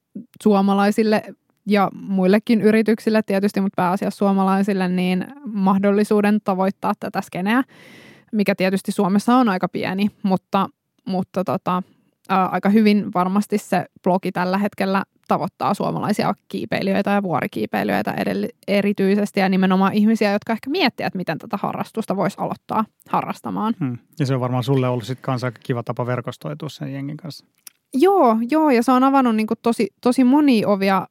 [0.43, 1.23] suomalaisille
[1.67, 7.63] ja muillekin yrityksille tietysti, mutta pääasiassa suomalaisille, niin mahdollisuuden tavoittaa tätä skeneä,
[8.31, 10.69] mikä tietysti Suomessa on aika pieni, mutta,
[11.07, 11.83] mutta tota,
[12.29, 18.15] ää, aika hyvin varmasti se blogi tällä hetkellä tavoittaa suomalaisia kiipeilijöitä ja vuorikiipeilijöitä
[18.67, 23.73] erityisesti ja nimenomaan ihmisiä, jotka ehkä miettivät, että miten tätä harrastusta voisi aloittaa harrastamaan.
[23.79, 23.97] Hmm.
[24.19, 27.45] Ja se on varmaan sulle ollut sitten kanssa aika kiva tapa verkostoitua sen jengin kanssa.
[27.93, 31.07] Joo, joo ja se on avannut niin tosi, tosi moni ovia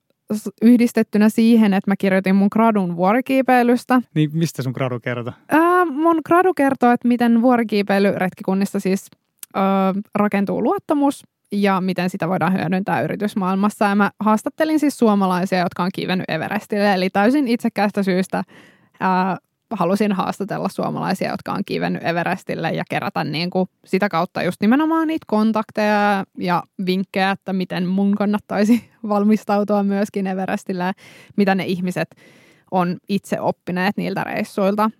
[0.62, 4.02] yhdistettynä siihen, että mä kirjoitin mun gradun vuorikiipeilystä.
[4.14, 5.32] Niin mistä sun gradu kertoo?
[5.48, 9.06] Ää, mun gradu kertoo, että miten vuorikiipeily retkikunnissa siis
[9.56, 9.60] ö,
[10.14, 13.84] rakentuu luottamus ja miten sitä voidaan hyödyntää yritysmaailmassa.
[13.84, 18.42] Ja mä haastattelin siis suomalaisia, jotka on kiivennyt Everestille, eli täysin itsekästä syystä
[19.00, 19.36] ää,
[19.70, 25.08] halusin haastatella suomalaisia, jotka on kiivennyt Everestille ja kerätä niin kuin sitä kautta just nimenomaan
[25.08, 30.92] niitä kontakteja ja vinkkejä, että miten mun kannattaisi valmistautua myöskin Everestille
[31.36, 32.08] mitä ne ihmiset
[32.70, 34.90] on itse oppineet niiltä reissuilta.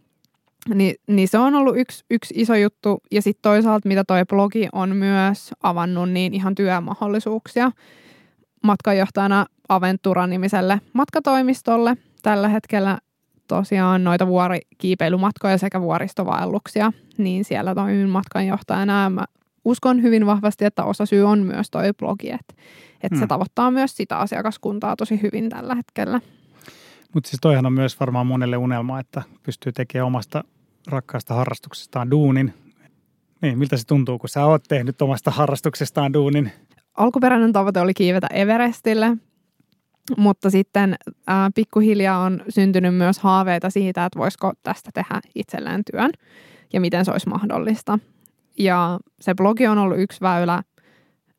[0.69, 3.03] Ni, niin se on ollut yksi, yksi iso juttu.
[3.11, 7.71] Ja sitten toisaalta, mitä toi blogi on myös avannut, niin ihan työmahdollisuuksia
[8.63, 11.97] matkanjohtajana Aventura-nimiselle matkatoimistolle.
[12.23, 12.99] Tällä hetkellä
[13.49, 19.03] tosiaan noita vuorikiipeilymatkoja sekä vuoristovaelluksia, niin siellä toimin matkanjohtajana.
[19.03, 19.25] Ja mä
[19.65, 22.55] uskon hyvin vahvasti, että osa syy on myös toi blogi, että,
[22.95, 23.21] että hmm.
[23.21, 26.21] se tavoittaa myös sitä asiakaskuntaa tosi hyvin tällä hetkellä.
[27.15, 30.45] Mutta siis toihan on myös varmaan monelle unelma, että pystyy tekemään omasta
[30.87, 32.55] rakkaasta harrastuksestaan duunin.
[33.43, 36.53] Niin, miltä se tuntuu, kun sä oot tehnyt omasta harrastuksestaan duunin?
[36.97, 39.17] Alkuperäinen tavoite oli kiivetä Everestille,
[40.17, 40.97] mutta sitten
[41.27, 46.11] ää, pikkuhiljaa on syntynyt myös haaveita siitä, että voisiko tästä tehdä itselleen työn
[46.73, 47.99] ja miten se olisi mahdollista.
[48.59, 50.63] Ja se blogi on ollut yksi väylä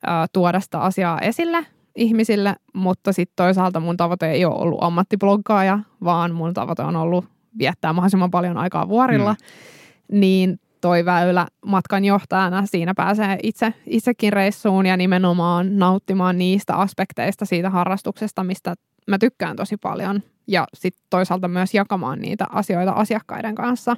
[0.05, 5.79] ää, tuoda sitä asiaa esille ihmisille, mutta sitten toisaalta mun tavoite ei ole ollut ammattibloggaaja,
[6.03, 7.25] vaan mun tavoite on ollut
[7.59, 9.33] viettää mahdollisimman paljon aikaa vuorilla.
[9.33, 10.19] Mm.
[10.19, 12.65] Niin toi väylä matkan johtajana.
[12.65, 18.75] Siinä pääsee itse, itsekin reissuun ja nimenomaan nauttimaan niistä aspekteista siitä harrastuksesta, mistä
[19.07, 20.23] mä tykkään tosi paljon.
[20.47, 23.97] Ja sitten toisaalta myös jakamaan niitä asioita asiakkaiden kanssa.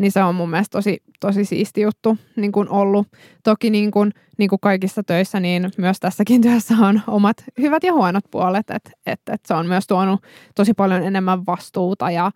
[0.00, 3.06] Niin se on mun mielestä tosi, tosi siisti juttu niin kuin ollut.
[3.44, 7.92] Toki niin kuin, niin kuin kaikissa töissä, niin myös tässäkin työssä on omat hyvät ja
[7.92, 8.70] huonot puolet.
[8.70, 10.22] Että et, et se on myös tuonut
[10.54, 12.30] tosi paljon enemmän vastuuta ja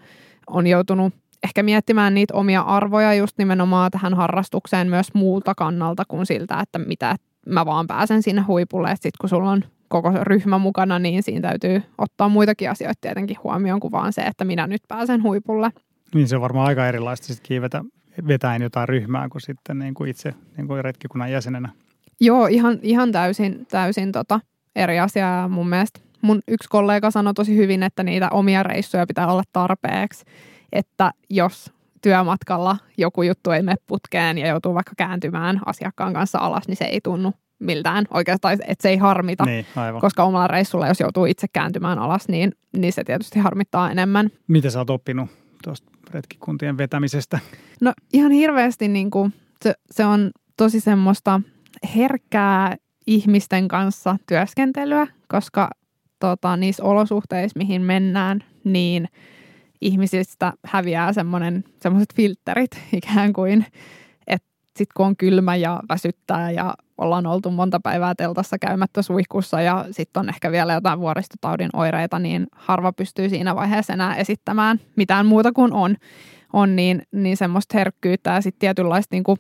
[0.46, 6.27] on joutunut ehkä miettimään niitä omia arvoja just nimenomaan tähän harrastukseen myös muulta kannalta kuin
[6.27, 8.90] siltä, että mitä mä vaan pääsen sinne huipulle.
[8.94, 13.81] Sitten kun sulla on koko ryhmä mukana, niin siinä täytyy ottaa muitakin asioita tietenkin huomioon
[13.81, 15.70] kuin vaan se, että minä nyt pääsen huipulle.
[16.14, 17.85] Niin se on varmaan aika erilaista sitten kiivetä
[18.29, 21.68] vetäen jotain ryhmää kuin sitten niin kuin itse niin kuin retkikunnan jäsenenä.
[22.20, 24.40] Joo, ihan, ihan täysin, täysin tota
[24.77, 26.00] eri asiaa mun mielestä.
[26.20, 30.24] Mun yksi kollega sanoi tosi hyvin, että niitä omia reissuja pitää olla tarpeeksi
[30.74, 31.72] että jos
[32.03, 36.85] työmatkalla joku juttu ei mene putkeen ja joutuu vaikka kääntymään asiakkaan kanssa alas, niin se
[36.85, 39.44] ei tunnu miltään oikeastaan, että se ei harmita.
[39.44, 40.00] Niin, aivan.
[40.00, 44.31] Koska omalla reissulla, jos joutuu itse kääntymään alas, niin, niin se tietysti harmittaa enemmän.
[44.48, 45.31] Mitä sä oot oppinut
[45.64, 47.38] tuosta retkikuntien vetämisestä?
[47.81, 51.40] No ihan hirveästi niin kuin, se, se on tosi semmoista
[51.96, 55.70] herkkää ihmisten kanssa työskentelyä, koska
[56.18, 59.09] tota, niissä olosuhteissa, mihin mennään, niin–
[59.85, 63.66] ihmisistä häviää semmoiset filterit ikään kuin,
[64.76, 69.84] sitten kun on kylmä ja väsyttää ja ollaan oltu monta päivää teltassa käymättä suihkussa ja
[69.90, 75.26] sitten on ehkä vielä jotain vuoristotaudin oireita, niin harva pystyy siinä vaiheessa enää esittämään mitään
[75.26, 75.96] muuta kuin on,
[76.52, 79.38] on niin, niin semmoista herkkyyttä ja sitten tietynlaista niin kuin,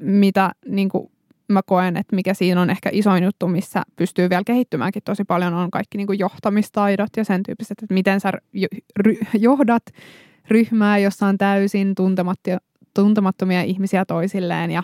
[0.00, 1.10] mitä niin kuin
[1.48, 5.54] mä koen, että mikä siinä on ehkä isoin juttu, missä pystyy vielä kehittymäänkin tosi paljon,
[5.54, 8.32] on kaikki niin kuin johtamistaidot ja sen tyyppiset, että miten sä
[9.34, 9.82] johdat
[10.48, 12.58] ryhmää, jossa on täysin tuntemattomia
[13.64, 14.82] ihmisiä toisilleen ja,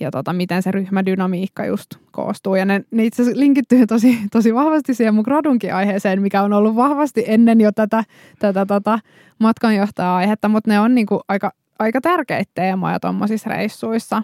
[0.00, 2.54] ja tota, miten se ryhmädynamiikka just koostuu.
[2.54, 6.52] Ja ne, ne itse asiassa linkittyy tosi, tosi vahvasti siihen mun gradunkin aiheeseen, mikä on
[6.52, 8.04] ollut vahvasti ennen jo tätä,
[8.38, 8.98] tätä tota,
[9.38, 14.22] matkanjohtaja-aihetta, mutta ne on niin kuin aika aika tärkeitä teemoja tuommoisissa reissuissa.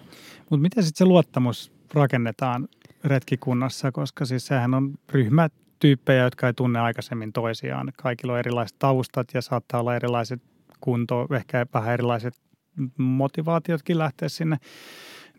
[0.49, 2.67] Mutta miten sitten se luottamus rakennetaan
[3.03, 5.49] retkikunnassa, koska siis sehän on ryhmä
[5.79, 7.93] tyyppejä, jotka ei tunne aikaisemmin toisiaan.
[7.97, 10.41] Kaikilla on erilaiset taustat ja saattaa olla erilaiset
[10.81, 12.33] kunto, ehkä vähän erilaiset
[12.97, 14.57] motivaatiotkin lähteä sinne.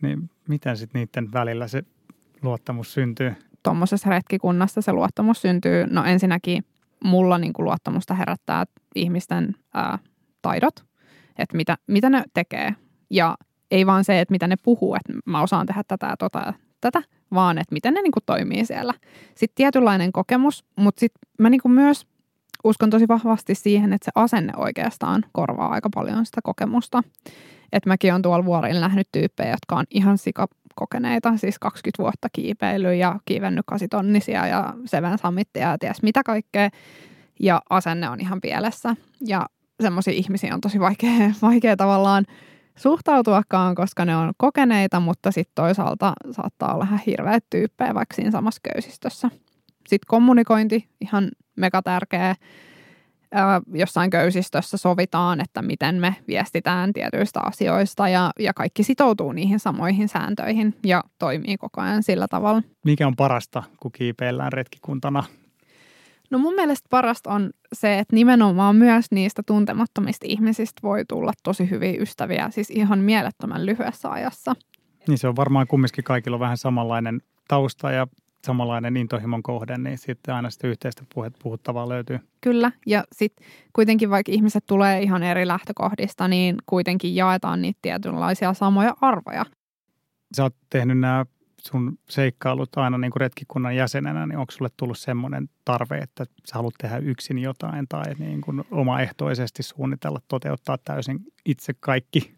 [0.03, 1.83] Niin miten sitten niiden välillä se
[2.43, 3.35] luottamus syntyy?
[3.63, 6.65] Tuommoisessa retkikunnassa se luottamus syntyy, no ensinnäkin
[7.05, 8.65] mulla niin kuin luottamusta herättää
[8.95, 9.99] ihmisten ää,
[10.43, 10.85] taidot,
[11.39, 12.75] että mitä, mitä ne tekee.
[13.11, 13.37] Ja
[13.71, 17.03] ei vaan se, että mitä ne puhuu, että mä osaan tehdä tätä ja tota tätä,
[17.35, 18.95] vaan että miten ne niin kuin toimii siellä.
[19.35, 22.07] Sitten tietynlainen kokemus, mutta sitten mä niin kuin myös
[22.65, 27.03] uskon tosi vahvasti siihen, että se asenne oikeastaan korvaa aika paljon sitä kokemusta.
[27.73, 32.95] Että mäkin olen tuolla vuorilla nähnyt tyyppejä, jotka on ihan sikakokeneita, siis 20 vuotta kiipeilyä
[32.95, 36.71] ja kiivennyt kasitonnisia ja Seven Summitia ja ties mitä kaikkea.
[37.41, 38.97] Ja asenne on ihan pielessä.
[39.27, 39.47] Ja
[39.83, 41.11] semmoisia ihmisiä on tosi vaikea,
[41.43, 42.25] vaikea tavallaan
[42.77, 48.31] suhtautuakaan, koska ne on kokeneita, mutta sitten toisaalta saattaa olla ihan hirveät tyyppejä vaikka siinä
[48.31, 49.31] samassa köysistössä.
[49.89, 52.35] Sitten kommunikointi, ihan mega tärkeä.
[53.73, 60.09] Jossain köysistössä sovitaan, että miten me viestitään tietyistä asioista ja, ja kaikki sitoutuu niihin samoihin
[60.09, 62.63] sääntöihin ja toimii koko ajan sillä tavalla.
[62.85, 65.25] Mikä on parasta, kun kiipeillään retkikuntana
[66.31, 71.71] No mun mielestä parasta on se, että nimenomaan myös niistä tuntemattomista ihmisistä voi tulla tosi
[71.71, 74.57] hyviä ystäviä, siis ihan mielettömän lyhyessä ajassa.
[75.09, 78.07] Niin se on varmaan kumminkin kaikilla vähän samanlainen tausta ja
[78.45, 81.03] samanlainen intohimon kohde, niin sitten aina sitä yhteistä
[81.43, 82.19] puhuttavaa löytyy.
[82.41, 88.55] Kyllä, ja sitten kuitenkin vaikka ihmiset tulee ihan eri lähtökohdista, niin kuitenkin jaetaan niitä tietynlaisia
[88.55, 89.45] samoja arvoja.
[90.37, 91.27] Sä oot tehnyt nämä
[91.61, 96.55] sun seikkailut aina niin kuin retkikunnan jäsenenä, niin onko sulle tullut semmoinen tarve, että sä
[96.55, 102.35] haluat tehdä yksin jotain tai niin kuin omaehtoisesti suunnitella, toteuttaa täysin itse kaikki?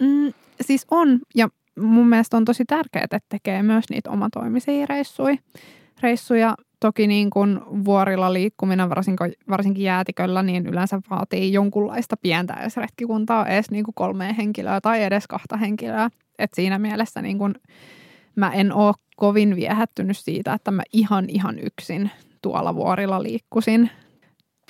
[0.00, 1.48] Mm, siis on, ja
[1.80, 5.36] mun mielestä on tosi tärkeää, että tekee myös niitä omatoimisia reissuja.
[6.02, 6.54] reissuja.
[6.80, 13.46] Toki niin kuin vuorilla liikkuminen, varsinkin, varsinkin jäätiköllä, niin yleensä vaatii jonkunlaista pientä edes retkikuntaa,
[13.46, 16.10] edes niin kuin kolmea henkilöä tai edes kahta henkilöä.
[16.38, 17.54] Et siinä mielessä niin kuin
[18.36, 22.10] mä en ole kovin viehättynyt siitä, että mä ihan ihan yksin
[22.42, 23.90] tuolla vuorilla liikkusin.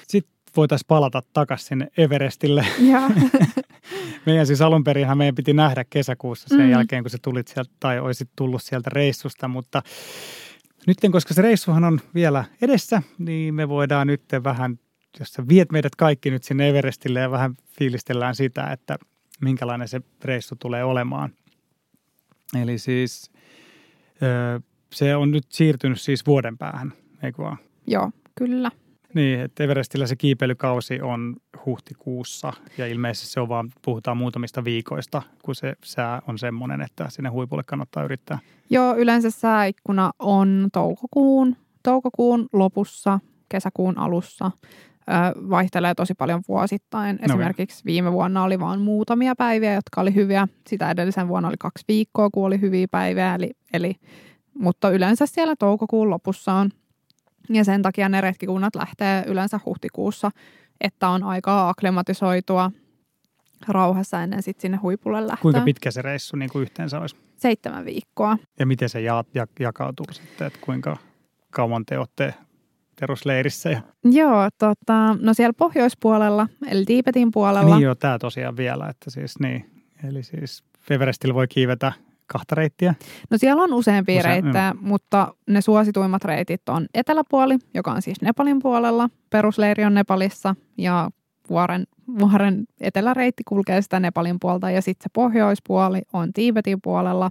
[0.09, 2.67] Sitten voitaisiin palata takaisin sinne Everestille.
[4.27, 6.71] meidän siis alun perinhän meidän piti nähdä kesäkuussa sen mm.
[6.71, 9.83] jälkeen, kun se tulit sieltä tai olisit tullut sieltä reissusta, mutta
[10.87, 14.79] nyt koska se reissuhan on vielä edessä, niin me voidaan nyt vähän,
[15.21, 18.99] jos sä viet meidät kaikki nyt sinne Everestille ja vähän fiilistellään sitä, että
[19.41, 21.33] minkälainen se reissu tulee olemaan.
[22.63, 23.31] Eli siis
[24.93, 26.93] se on nyt siirtynyt siis vuoden päähän,
[27.23, 27.59] eikö vaan?
[27.87, 28.71] Joo, kyllä.
[29.15, 31.37] Niin, että Everestillä se kiipeilykausi on
[31.67, 37.07] huhtikuussa ja ilmeisesti se on vaan, puhutaan muutamista viikoista, kun se sää on semmoinen, että
[37.11, 38.39] sinne huipulle kannattaa yrittää.
[38.71, 44.51] Joo, yleensä sääikkuna on toukokuun, toukokuun lopussa, kesäkuun alussa.
[45.51, 47.19] vaihtelee tosi paljon vuosittain.
[47.23, 50.49] Esimerkiksi no, viime vuonna oli vain muutamia päiviä, jotka oli hyviä.
[50.67, 53.35] Sitä edellisen vuonna oli kaksi viikkoa, kun oli hyviä päiviä.
[53.35, 53.95] Eli, eli,
[54.59, 56.71] mutta yleensä siellä toukokuun lopussa on
[57.51, 60.31] ja sen takia ne retkikunnat lähtee yleensä huhtikuussa,
[60.81, 62.71] että on aikaa akklimatisoitua
[63.69, 65.43] rauhassa ennen sitten sinne huipulle lähtöä.
[65.43, 67.17] Kuinka pitkä se reissu niin kuin yhteensä olisi?
[67.37, 68.37] Seitsemän viikkoa.
[68.59, 70.97] Ja miten se ja, ja, jakautuu sitten, että kuinka
[71.51, 72.35] kauan te olette
[73.01, 73.71] perusleirissä?
[73.71, 73.81] Ja...
[74.05, 77.75] Joo, tota, no siellä pohjoispuolella, eli Tiipetin puolella.
[77.75, 81.93] Niin joo, tämä tosiaan vielä, että siis niin, eli siis Everestillä voi kiivetä
[82.33, 82.95] kahta reittiä?
[83.31, 84.89] No siellä on useampia Use- reittejä, mm.
[84.89, 89.11] mutta ne suosituimmat reitit on eteläpuoli, joka on siis Nepalin puolella.
[89.31, 91.11] Perusleiri on Nepalissa ja
[91.51, 91.85] vuoren,
[92.19, 97.31] vuoren eteläreitti kulkee sitä Nepalin puolta ja sitten se pohjoispuoli on Tiibetin puolella.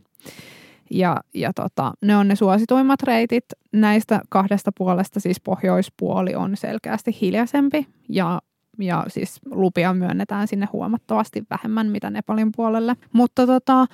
[0.92, 3.44] Ja, ja tota, ne on ne suosituimmat reitit.
[3.74, 8.42] Näistä kahdesta puolesta siis pohjoispuoli on selkeästi hiljaisempi ja
[8.80, 12.96] ja siis lupia myönnetään sinne huomattavasti vähemmän mitä Nepalin puolelle.
[13.14, 13.86] Mutta tota,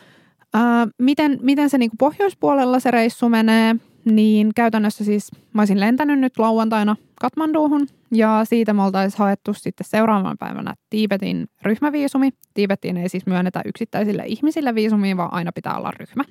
[0.99, 3.75] Miten, miten se niinku pohjoispuolella se reissu menee,
[4.05, 9.87] niin käytännössä siis mä olisin lentänyt nyt lauantaina Katmanduuhun ja siitä me oltaisiin haettu sitten
[9.89, 12.29] seuraavana päivänä Tiibetin ryhmäviisumi.
[12.53, 16.23] Tiibetiin ei siis myönnetä yksittäisille ihmisille viisumia, vaan aina pitää olla ryhmä.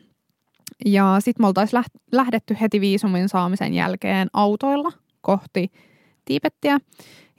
[0.84, 5.70] Ja sitten me oltaisiin lähdetty heti viisumin saamisen jälkeen autoilla kohti
[6.24, 6.78] Tiibettiä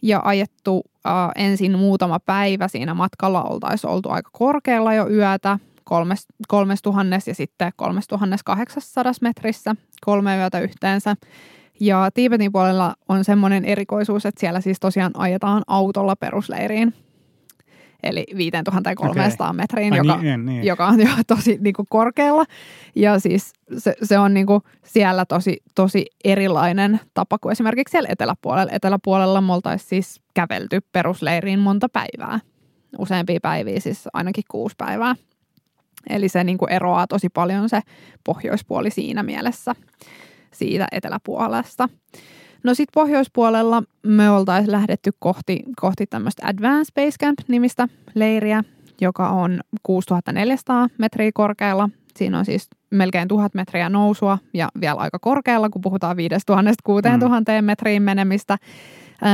[0.01, 3.43] ja ajettu äh, ensin muutama päivä siinä matkalla.
[3.43, 9.75] Oltaisiin oltu aika korkealla jo yötä kolmes, tuhannes ja sitten 3800 metrissä
[10.05, 11.15] kolme yötä yhteensä.
[11.79, 16.93] Ja Tiibetin puolella on semmoinen erikoisuus, että siellä siis tosiaan ajetaan autolla perusleiriin.
[18.03, 19.57] eli 5300 okay.
[19.57, 20.65] metriin, Ai joka, niin, niin.
[20.65, 22.45] joka on jo tosi niin kuin korkealla.
[22.95, 28.09] Ja siis se, se on niin kuin siellä tosi, tosi erilainen tapa kuin esimerkiksi siellä
[28.11, 28.71] eteläpuolella.
[28.71, 32.39] Eteläpuolella me oltaisiin siis kävelty perusleiriin monta päivää.
[32.97, 35.15] Useampia päiviä, siis ainakin kuusi päivää.
[36.09, 37.81] Eli se niin kuin eroaa tosi paljon se
[38.23, 39.75] pohjoispuoli siinä mielessä
[40.53, 41.89] siitä eteläpuolesta.
[42.63, 48.63] No sitten pohjoispuolella me oltaisiin lähdetty kohti, kohti tämmöistä Advanced Base Camp-nimistä leiriä,
[49.01, 51.89] joka on 6400 metriä korkealla.
[52.17, 56.19] Siinä on siis melkein 1000 metriä nousua ja vielä aika korkealla, kun puhutaan 5000-6000
[57.61, 57.65] mm.
[57.65, 58.57] metriin menemistä.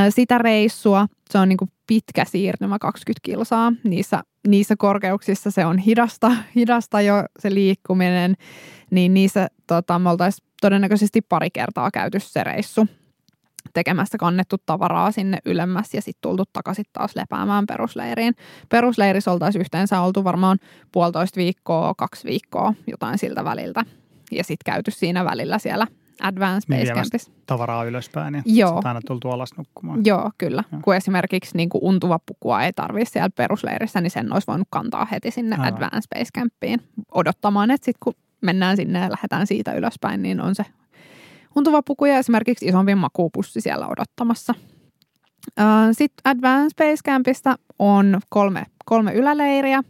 [0.09, 3.73] Sitä reissua, se on niin kuin pitkä siirtymä, 20 kilsaa.
[3.83, 8.35] Niissä, niissä korkeuksissa se on hidasta, hidasta jo se liikkuminen,
[8.91, 12.87] niin niissä tota, me oltaisiin todennäköisesti pari kertaa käyty se reissu
[13.73, 18.33] tekemässä kannettu tavaraa sinne ylemmäs ja sitten tultu takaisin taas lepäämään perusleiriin.
[18.69, 20.59] Perusleirissä oltaisiin yhteensä oltu varmaan
[20.91, 23.85] puolitoista viikkoa, kaksi viikkoa, jotain siltä väliltä.
[24.31, 25.87] Ja sitten käyty siinä välillä siellä
[26.21, 27.31] Advanced Base Campissa.
[27.45, 28.81] tavaraa ylöspäin ja Joo.
[28.83, 30.05] aina tultu alas nukkumaan.
[30.05, 30.63] Joo, kyllä.
[30.71, 30.81] Joo.
[30.83, 35.07] Kun esimerkiksi niin kuin untuva pukua ei tarvitse siellä perusleirissä, niin sen olisi voinut kantaa
[35.11, 35.73] heti sinne Aivan.
[35.73, 36.79] Advanced Base Campiin
[37.11, 40.65] odottamaan, että sitten kun mennään sinne ja lähdetään siitä ylöspäin, niin on se
[41.55, 44.53] untuva puku ja esimerkiksi isompi makuupussi siellä odottamassa.
[45.91, 49.83] Sitten Advanced Base Campista on kolme, kolme yläleiriä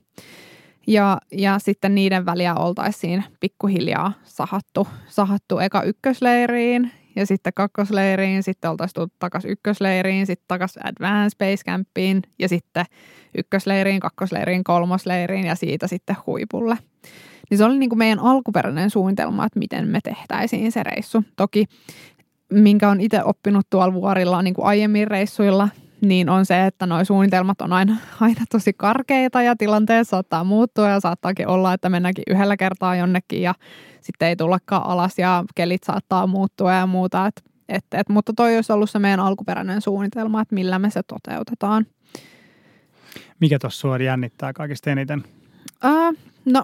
[0.88, 8.72] ja, ja sitten niiden väliä oltaisiin pikkuhiljaa sahattu, sahattu eka ykkösleiriin ja sitten kakkosleiriin, sitten
[8.72, 12.86] oltaisiin tullut takaisin ykkösleiriin, sitten takaisin Advanced Base Campiin ja sitten
[13.38, 16.78] ykkösleiriin, kakkosleiriin, kolmosleiriin ja siitä sitten huipulle.
[17.50, 21.24] Niin se oli niin kuin meidän alkuperäinen suunnitelma, että miten me tehtäisiin se reissu.
[21.36, 21.66] Toki
[22.52, 25.70] minkä on itse oppinut tuolla vuorilla niin kuin aiemmin reissuilla,
[26.02, 30.90] niin on se, että nuo suunnitelmat on aina, aina tosi karkeita ja tilanteet saattaa muuttua
[30.90, 33.54] ja saattaakin olla, että mennäänkin yhdellä kertaa jonnekin ja
[34.02, 37.28] sitten ei tullakaan alas ja kelit saattaa muuttua ja muuta.
[37.28, 41.02] Et, et, et, mutta toi olisi ollut se meidän alkuperäinen suunnitelma, että millä me se
[41.04, 41.86] toteutetaan.
[43.40, 45.24] Mikä tuossa sua jännittää kaikista eniten?
[45.86, 46.64] Uh, no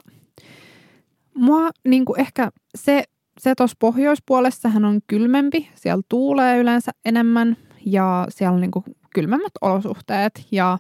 [1.38, 3.04] Mua niin ehkä se,
[3.40, 5.70] se tuossa pohjoispuolessahan on kylmempi.
[5.76, 8.72] Siellä tuulee yleensä enemmän ja siellä on niin
[9.14, 10.78] kylmemmät olosuhteet ja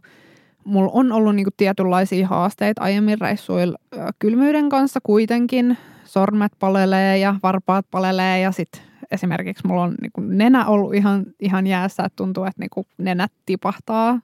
[0.64, 3.78] mulla on ollut niin kuin tietynlaisia haasteita aiemmin reissuilla
[4.20, 5.78] kylmyyden kanssa kuitenkin.
[6.06, 11.26] Sormet palelee ja varpaat palelee ja sitten esimerkiksi mulla on niin kuin nenä ollut ihan,
[11.40, 14.20] ihan jäässä, että tuntuu, että niin kuin nenät tipahtaa.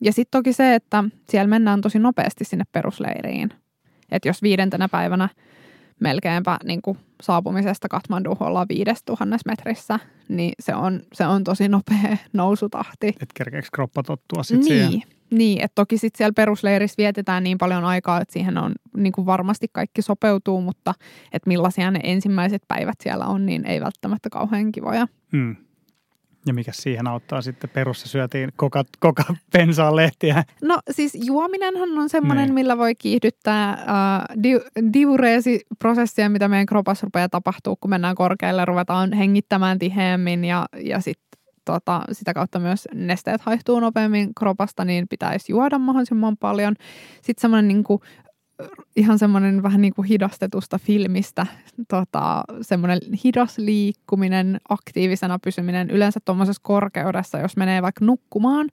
[0.00, 3.50] Ja sitten toki se, että siellä mennään tosi nopeasti sinne perusleiriin.
[4.12, 5.28] Että jos viidentenä päivänä–
[6.00, 12.16] melkeinpä niin kuin saapumisesta Katmanduun ollaan 5000 metrissä, niin se on, se on tosi nopea
[12.32, 13.08] nousutahti.
[13.08, 15.08] Et kerkeekö kroppa tottua sitten niin, siihen?
[15.30, 19.26] Niin, että toki sitten siellä perusleirissä vietetään niin paljon aikaa, että siihen on niin kuin
[19.26, 20.94] varmasti kaikki sopeutuu, mutta
[21.32, 25.08] että millaisia ne ensimmäiset päivät siellä on, niin ei välttämättä kauhean kivoja.
[25.32, 25.56] Hmm.
[26.46, 27.70] Ja mikä siihen auttaa sitten?
[27.70, 29.22] Perussa syötiin koka, koka
[29.52, 30.44] pensaan lehtiä.
[30.62, 32.54] No siis juominenhan on semmoinen, niin.
[32.54, 34.52] millä voi kiihdyttää uh, di,
[34.92, 41.32] diureesiprosessia, mitä meidän kropassa rupeaa tapahtuu, kun mennään korkealle, ruvetaan hengittämään tiheämmin ja, ja sitten
[41.64, 46.74] tota, sitä kautta myös nesteet haihtuu nopeammin kropasta, niin pitäisi juoda mahdollisimman paljon.
[47.22, 48.00] Sitten semmoinen niin kuin
[48.96, 51.46] ihan semmoinen vähän niin kuin hidastetusta filmistä,
[51.88, 58.68] tota, semmoinen hidas liikkuminen, aktiivisena pysyminen yleensä tuommoisessa korkeudessa, jos menee vaikka nukkumaan,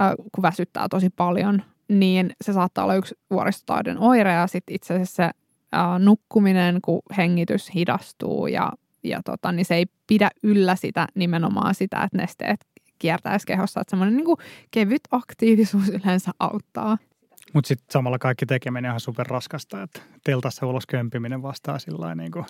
[0.00, 4.94] äh, kun väsyttää tosi paljon, niin se saattaa olla yksi vuoristotaudin oire ja sitten itse
[4.94, 8.72] asiassa se äh, nukkuminen, kun hengitys hidastuu ja,
[9.04, 12.60] ja tota, niin se ei pidä yllä sitä nimenomaan sitä, että nesteet
[13.00, 14.36] kiertäisi kehossa, että semmoinen niin
[14.70, 16.98] kevyt aktiivisuus yleensä auttaa.
[17.52, 22.32] Mutta sitten samalla kaikki tekeminen on ihan superraskasta, että teltassa ulos kömpiminen vastaa sillä niin
[22.32, 22.44] kuin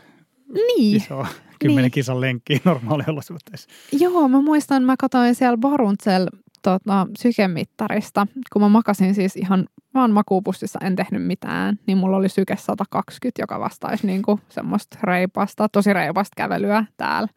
[0.53, 0.97] niin.
[0.97, 1.27] iso
[1.59, 1.91] kymmenen niin.
[1.91, 3.69] kisan lenkki normaaliolosuhteissa.
[3.93, 6.27] Joo, mä muistan, mä katsoin siellä Baruntsel
[6.63, 12.29] tota, sykemittarista, kun mä makasin siis ihan vaan makuupussissa, en tehnyt mitään, niin mulla oli
[12.29, 17.29] syke 120, joka vastaisi niin kuin semmoista reipasta, tosi reipasta kävelyä täällä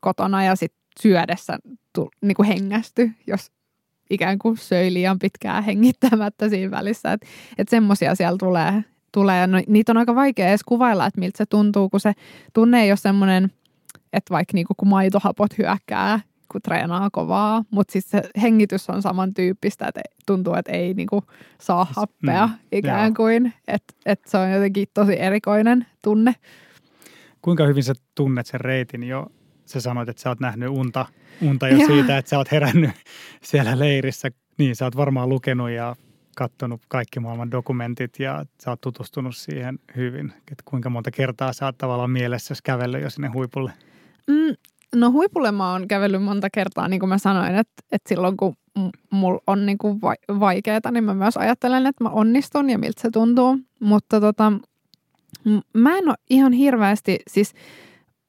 [0.00, 1.58] kotona ja sitten syödessä
[1.92, 3.52] tu, niin kuin hengästy, jos
[4.10, 7.12] ikään kuin söi liian pitkään hengittämättä siinä välissä.
[7.12, 7.26] Että
[7.58, 8.84] et semmoisia siellä tulee.
[9.12, 9.46] tulee.
[9.46, 12.12] No, niitä on aika vaikea edes kuvailla, että miltä se tuntuu, kun se
[12.52, 13.52] tunne ei ole semmoinen,
[14.12, 16.20] että vaikka niinku, kun maitohapot hyökkää,
[16.52, 21.24] kun treenaa kovaa, mutta sitten se hengitys on samantyyppistä, että tuntuu, että ei niinku
[21.60, 23.52] saa siis, happea mm, ikään kuin.
[23.68, 26.34] Että et se on jotenkin tosi erikoinen tunne.
[27.42, 29.26] Kuinka hyvin sä tunnet sen reitin jo
[29.72, 31.06] sä sanoit, että sä oot nähnyt unta,
[31.42, 32.90] unta jo siitä, että sä oot herännyt
[33.42, 34.28] siellä leirissä.
[34.58, 35.96] Niin, sä oot varmaan lukenut ja
[36.36, 40.32] katsonut kaikki maailman dokumentit ja sä oot tutustunut siihen hyvin.
[40.36, 43.72] Että kuinka monta kertaa sä oot tavallaan mielessä kävellyt jo sinne huipulle?
[44.26, 44.54] Mm,
[44.94, 48.54] no huipulle mä oon kävellyt monta kertaa, niin kuin mä sanoin, että, että silloin kun
[49.10, 50.00] mulla on niin kuin
[50.40, 53.58] vaikeaa, niin mä myös ajattelen, että mä onnistun ja miltä se tuntuu.
[53.80, 54.52] Mutta tota,
[55.74, 57.54] mä en ole ihan hirveästi, siis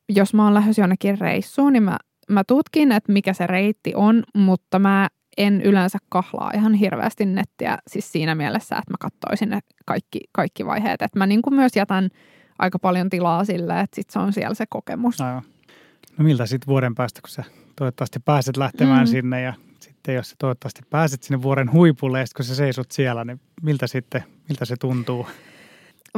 [0.09, 1.97] jos mä oon lähdössä jonnekin reissuun, niin mä,
[2.29, 5.07] mä tutkin, että mikä se reitti on, mutta mä
[5.37, 10.65] en yleensä kahlaa ihan hirveästi nettiä siis siinä mielessä, että mä katsoisin ne kaikki, kaikki
[10.65, 11.01] vaiheet.
[11.01, 12.09] Että mä niin kuin myös jätän
[12.59, 15.21] aika paljon tilaa sille, että sit se on siellä se kokemus.
[15.21, 15.43] Aivan.
[16.17, 17.43] No miltä sitten vuoden päästä, kun sä
[17.75, 19.11] toivottavasti pääset lähtemään mm.
[19.11, 23.25] sinne ja sitten jos sä toivottavasti pääset sinne vuoren huipulle ja kun sä seisot siellä,
[23.25, 25.27] niin miltä sitten, miltä se tuntuu?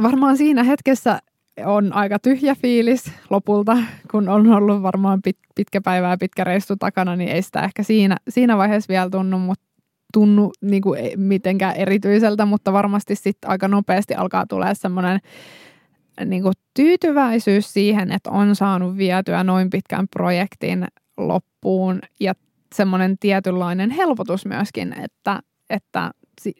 [0.02, 1.18] Varmaan siinä hetkessä
[1.64, 3.76] on aika tyhjä fiilis lopulta,
[4.10, 7.82] kun on ollut varmaan pit, pitkä päivä ja pitkä reissu takana, niin ei sitä ehkä
[7.82, 9.64] siinä, siinä vaiheessa vielä tunnu, mutta
[10.12, 15.20] tunnu niin kuin mitenkään erityiseltä, mutta varmasti sitten aika nopeasti alkaa tulee semmoinen
[16.24, 16.42] niin
[16.74, 20.86] tyytyväisyys siihen, että on saanut vietyä noin pitkän projektin
[21.16, 22.34] loppuun ja
[22.74, 25.40] semmoinen tietynlainen helpotus myöskin, että,
[25.70, 26.10] että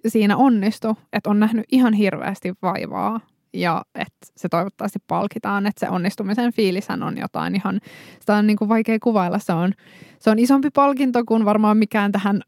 [0.06, 3.20] siinä onnistu, että on nähnyt ihan hirveästi vaivaa
[3.54, 7.80] ja että se toivottavasti palkitaan, että se onnistumisen fiilishän on jotain ihan,
[8.20, 9.72] sitä on niin kuin vaikea kuvailla, se on,
[10.18, 12.42] se on isompi palkinto kuin varmaan mikään tähän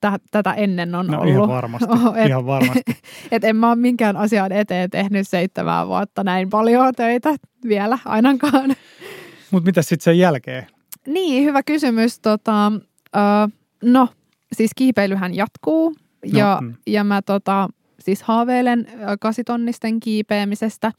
[0.00, 1.34] tä, tätä ennen on no, ollut.
[1.34, 2.82] Ihan varmasti, oh, et, ihan varmasti.
[3.32, 7.36] et en mä ole minkään asian eteen tehnyt seitsemää vuotta näin paljon töitä
[7.68, 8.70] vielä ainakaan.
[9.50, 10.66] Mutta mitä sitten sen jälkeen?
[11.06, 12.20] Niin, hyvä kysymys.
[12.20, 12.72] Tota,
[13.16, 14.08] uh, no,
[14.52, 16.74] siis kiipeilyhän jatkuu no, ja, mm.
[16.86, 17.68] ja mä tota,
[18.06, 18.86] siis haaveilen
[19.20, 20.92] kasitonnisten kiipeämisestä.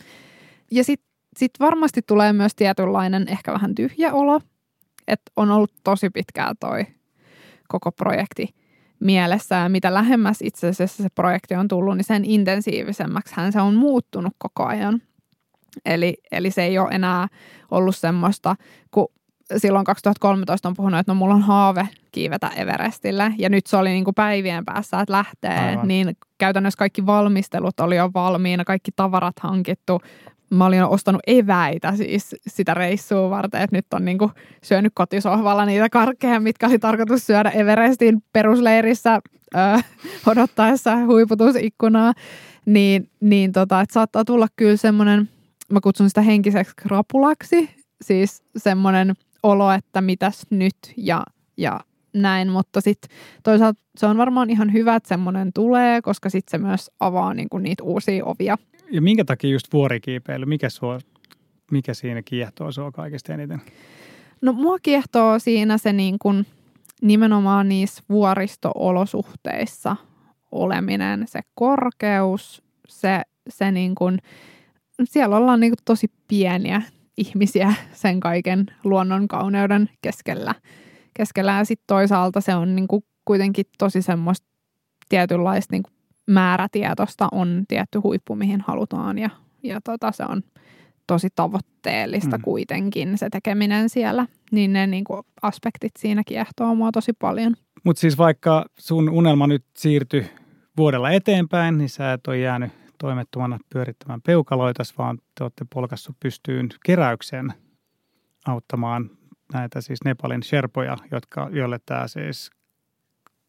[0.72, 4.42] Ja sitten sit varmasti tulee myös tietynlainen ehkä vähän tyhjä olo,
[5.08, 6.86] että on ollut tosi pitkää toi
[7.68, 8.56] koko projekti
[9.00, 13.62] mielessä ja mitä lähemmäs itse asiassa se projekti on tullut, niin sen intensiivisemmäksi hän se
[13.62, 15.02] on muuttunut koko ajan.
[15.86, 17.28] Eli, eli se ei ole enää
[17.72, 18.56] ollut semmoista,
[18.92, 19.08] kun
[19.58, 23.90] silloin 2013 on puhunut, että no mulla on haave kiivetä Everestille ja nyt se oli
[23.90, 25.88] niin kuin päivien päässä, että lähtee, Aivan.
[25.88, 30.02] niin käytännössä kaikki valmistelut oli jo valmiina, kaikki tavarat hankittu.
[30.50, 34.32] Mä olin ostanut eväitä siis sitä reissua varten, että nyt on niin kuin
[34.64, 39.20] syönyt kotisohvalla niitä karkkeja, mitkä oli tarkoitus syödä Everestin perusleirissä
[39.56, 39.62] öö,
[40.26, 42.14] odottaessa huiputusikkunaa.
[42.66, 45.30] Niin, niin tota, että saattaa tulla kyllä semmoinen,
[45.72, 47.70] mä kutsun sitä henkiseksi krapulaksi,
[48.02, 49.14] siis semmoinen–
[49.48, 51.24] olo, että mitäs nyt ja,
[51.58, 51.80] ja
[52.14, 56.66] näin, mutta sitten toisaalta se on varmaan ihan hyvä, että semmoinen tulee, koska sitten se
[56.66, 58.58] myös avaa niinku niitä uusia ovia.
[58.92, 61.00] Ja minkä takia just vuorikiipeily, mikä, sua,
[61.72, 63.62] mikä siinä kiehtoo sua kaikista eniten?
[64.42, 66.46] No mua kiehtoo siinä se niin kuin
[67.02, 69.96] nimenomaan niissä vuoristo-olosuhteissa
[70.52, 74.20] oleminen, se korkeus, se, se niin kuin,
[75.04, 76.82] siellä ollaan niin tosi pieniä
[77.18, 80.56] ihmisiä sen kaiken luonnon kauneuden keskellä.
[81.14, 81.52] keskellä.
[81.52, 84.48] Ja sitten toisaalta se on niinku kuitenkin tosi semmoista
[85.10, 85.90] tietynlaista niinku
[86.28, 89.30] määrätietosta on tietty huippu, mihin halutaan ja,
[89.64, 90.42] ja tota, se on
[91.08, 92.44] tosi tavoitteellista mm.
[92.44, 97.56] kuitenkin se tekeminen siellä, niin ne niinku aspektit siinä kiehtoo mua tosi paljon.
[97.84, 100.30] Mutta siis vaikka sun unelma nyt siirtyi
[100.78, 106.70] vuodella eteenpäin, niin sä et ole jäänyt toimettomana pyörittämään peukaloita, vaan te olette polkassut pystyyn
[106.86, 107.54] keräyksen
[108.48, 109.10] auttamaan
[109.54, 112.52] näitä siis Nepalin sherpoja, jotka, joille tämä siis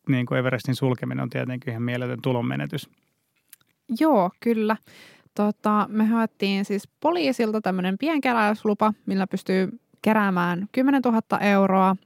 [0.08, 2.90] niin kuin Everestin sulkeminen on tietenkin ihan mieletön tulonmenetys.
[4.00, 4.76] Joo, kyllä.
[5.34, 11.96] Tota, me haettiin siis poliisilta tämmöinen pienkeräyslupa, millä pystyy keräämään 10 000 euroa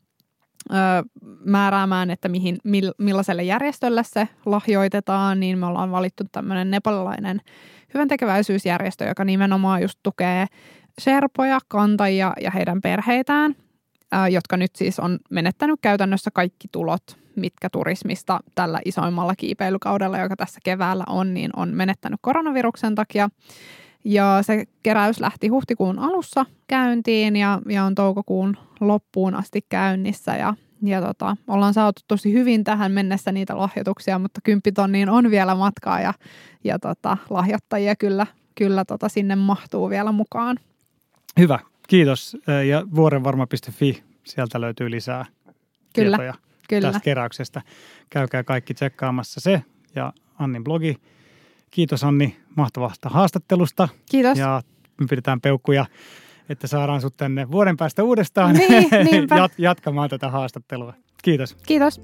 [1.45, 2.59] määräämään, että mihin,
[2.99, 7.41] millaiselle järjestölle se lahjoitetaan, niin me ollaan valittu tämmöinen nepalilainen
[7.95, 10.47] hyväntekeväisyysjärjestö, joka nimenomaan just tukee
[10.99, 13.55] serpoja, kantajia ja heidän perheitään,
[14.31, 17.03] jotka nyt siis on menettänyt käytännössä kaikki tulot,
[17.37, 23.29] mitkä turismista tällä isoimmalla kiipeilykaudella, joka tässä keväällä on, niin on menettänyt koronaviruksen takia.
[24.05, 30.37] Ja se keräys lähti huhtikuun alussa käyntiin ja, ja on toukokuun loppuun asti käynnissä.
[30.37, 35.55] Ja, ja tota, ollaan saatu tosi hyvin tähän mennessä niitä lahjoituksia, mutta kymppitonniin on vielä
[35.55, 36.15] matkaa ja,
[36.65, 40.59] ja tota, lahjoittajia kyllä, kyllä tota, sinne mahtuu vielä mukaan.
[41.39, 42.37] Hyvä, kiitos.
[42.69, 45.25] Ja vuorenvarma.fi, sieltä löytyy lisää
[45.95, 46.35] kyllä, tietoja
[46.69, 46.89] kyllä.
[46.89, 47.63] tästä keräyksestä.
[48.11, 49.63] Käykää kaikki tsekkaamassa se
[49.95, 50.97] ja Annin blogi
[51.73, 53.89] Kiitos Anni mahtavasta haastattelusta.
[54.11, 54.39] Kiitos.
[54.39, 54.63] Ja
[55.01, 55.87] me pidetään peukkuja,
[56.49, 60.95] että saadaan sut tänne vuoden päästä uudestaan niin, jat- jatkamaan tätä haastattelua.
[61.23, 61.57] Kiitos.
[61.67, 62.01] Kiitos.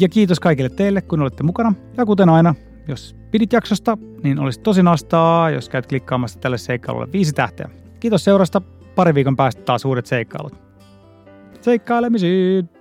[0.00, 1.74] Ja kiitos kaikille teille, kun olette mukana.
[1.96, 2.54] Ja kuten aina,
[2.88, 7.68] jos pidit jaksosta, niin olisi tosi nastaa, jos käyt klikkaamassa tälle seikkailulle viisi tähteä.
[8.00, 8.62] Kiitos seurasta.
[8.94, 10.54] Pari viikon päästä taas uudet seikkailut.
[11.60, 12.77] Seikkailemisiin!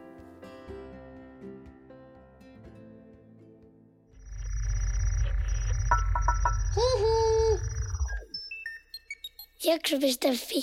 [9.67, 10.61] Jakso.fi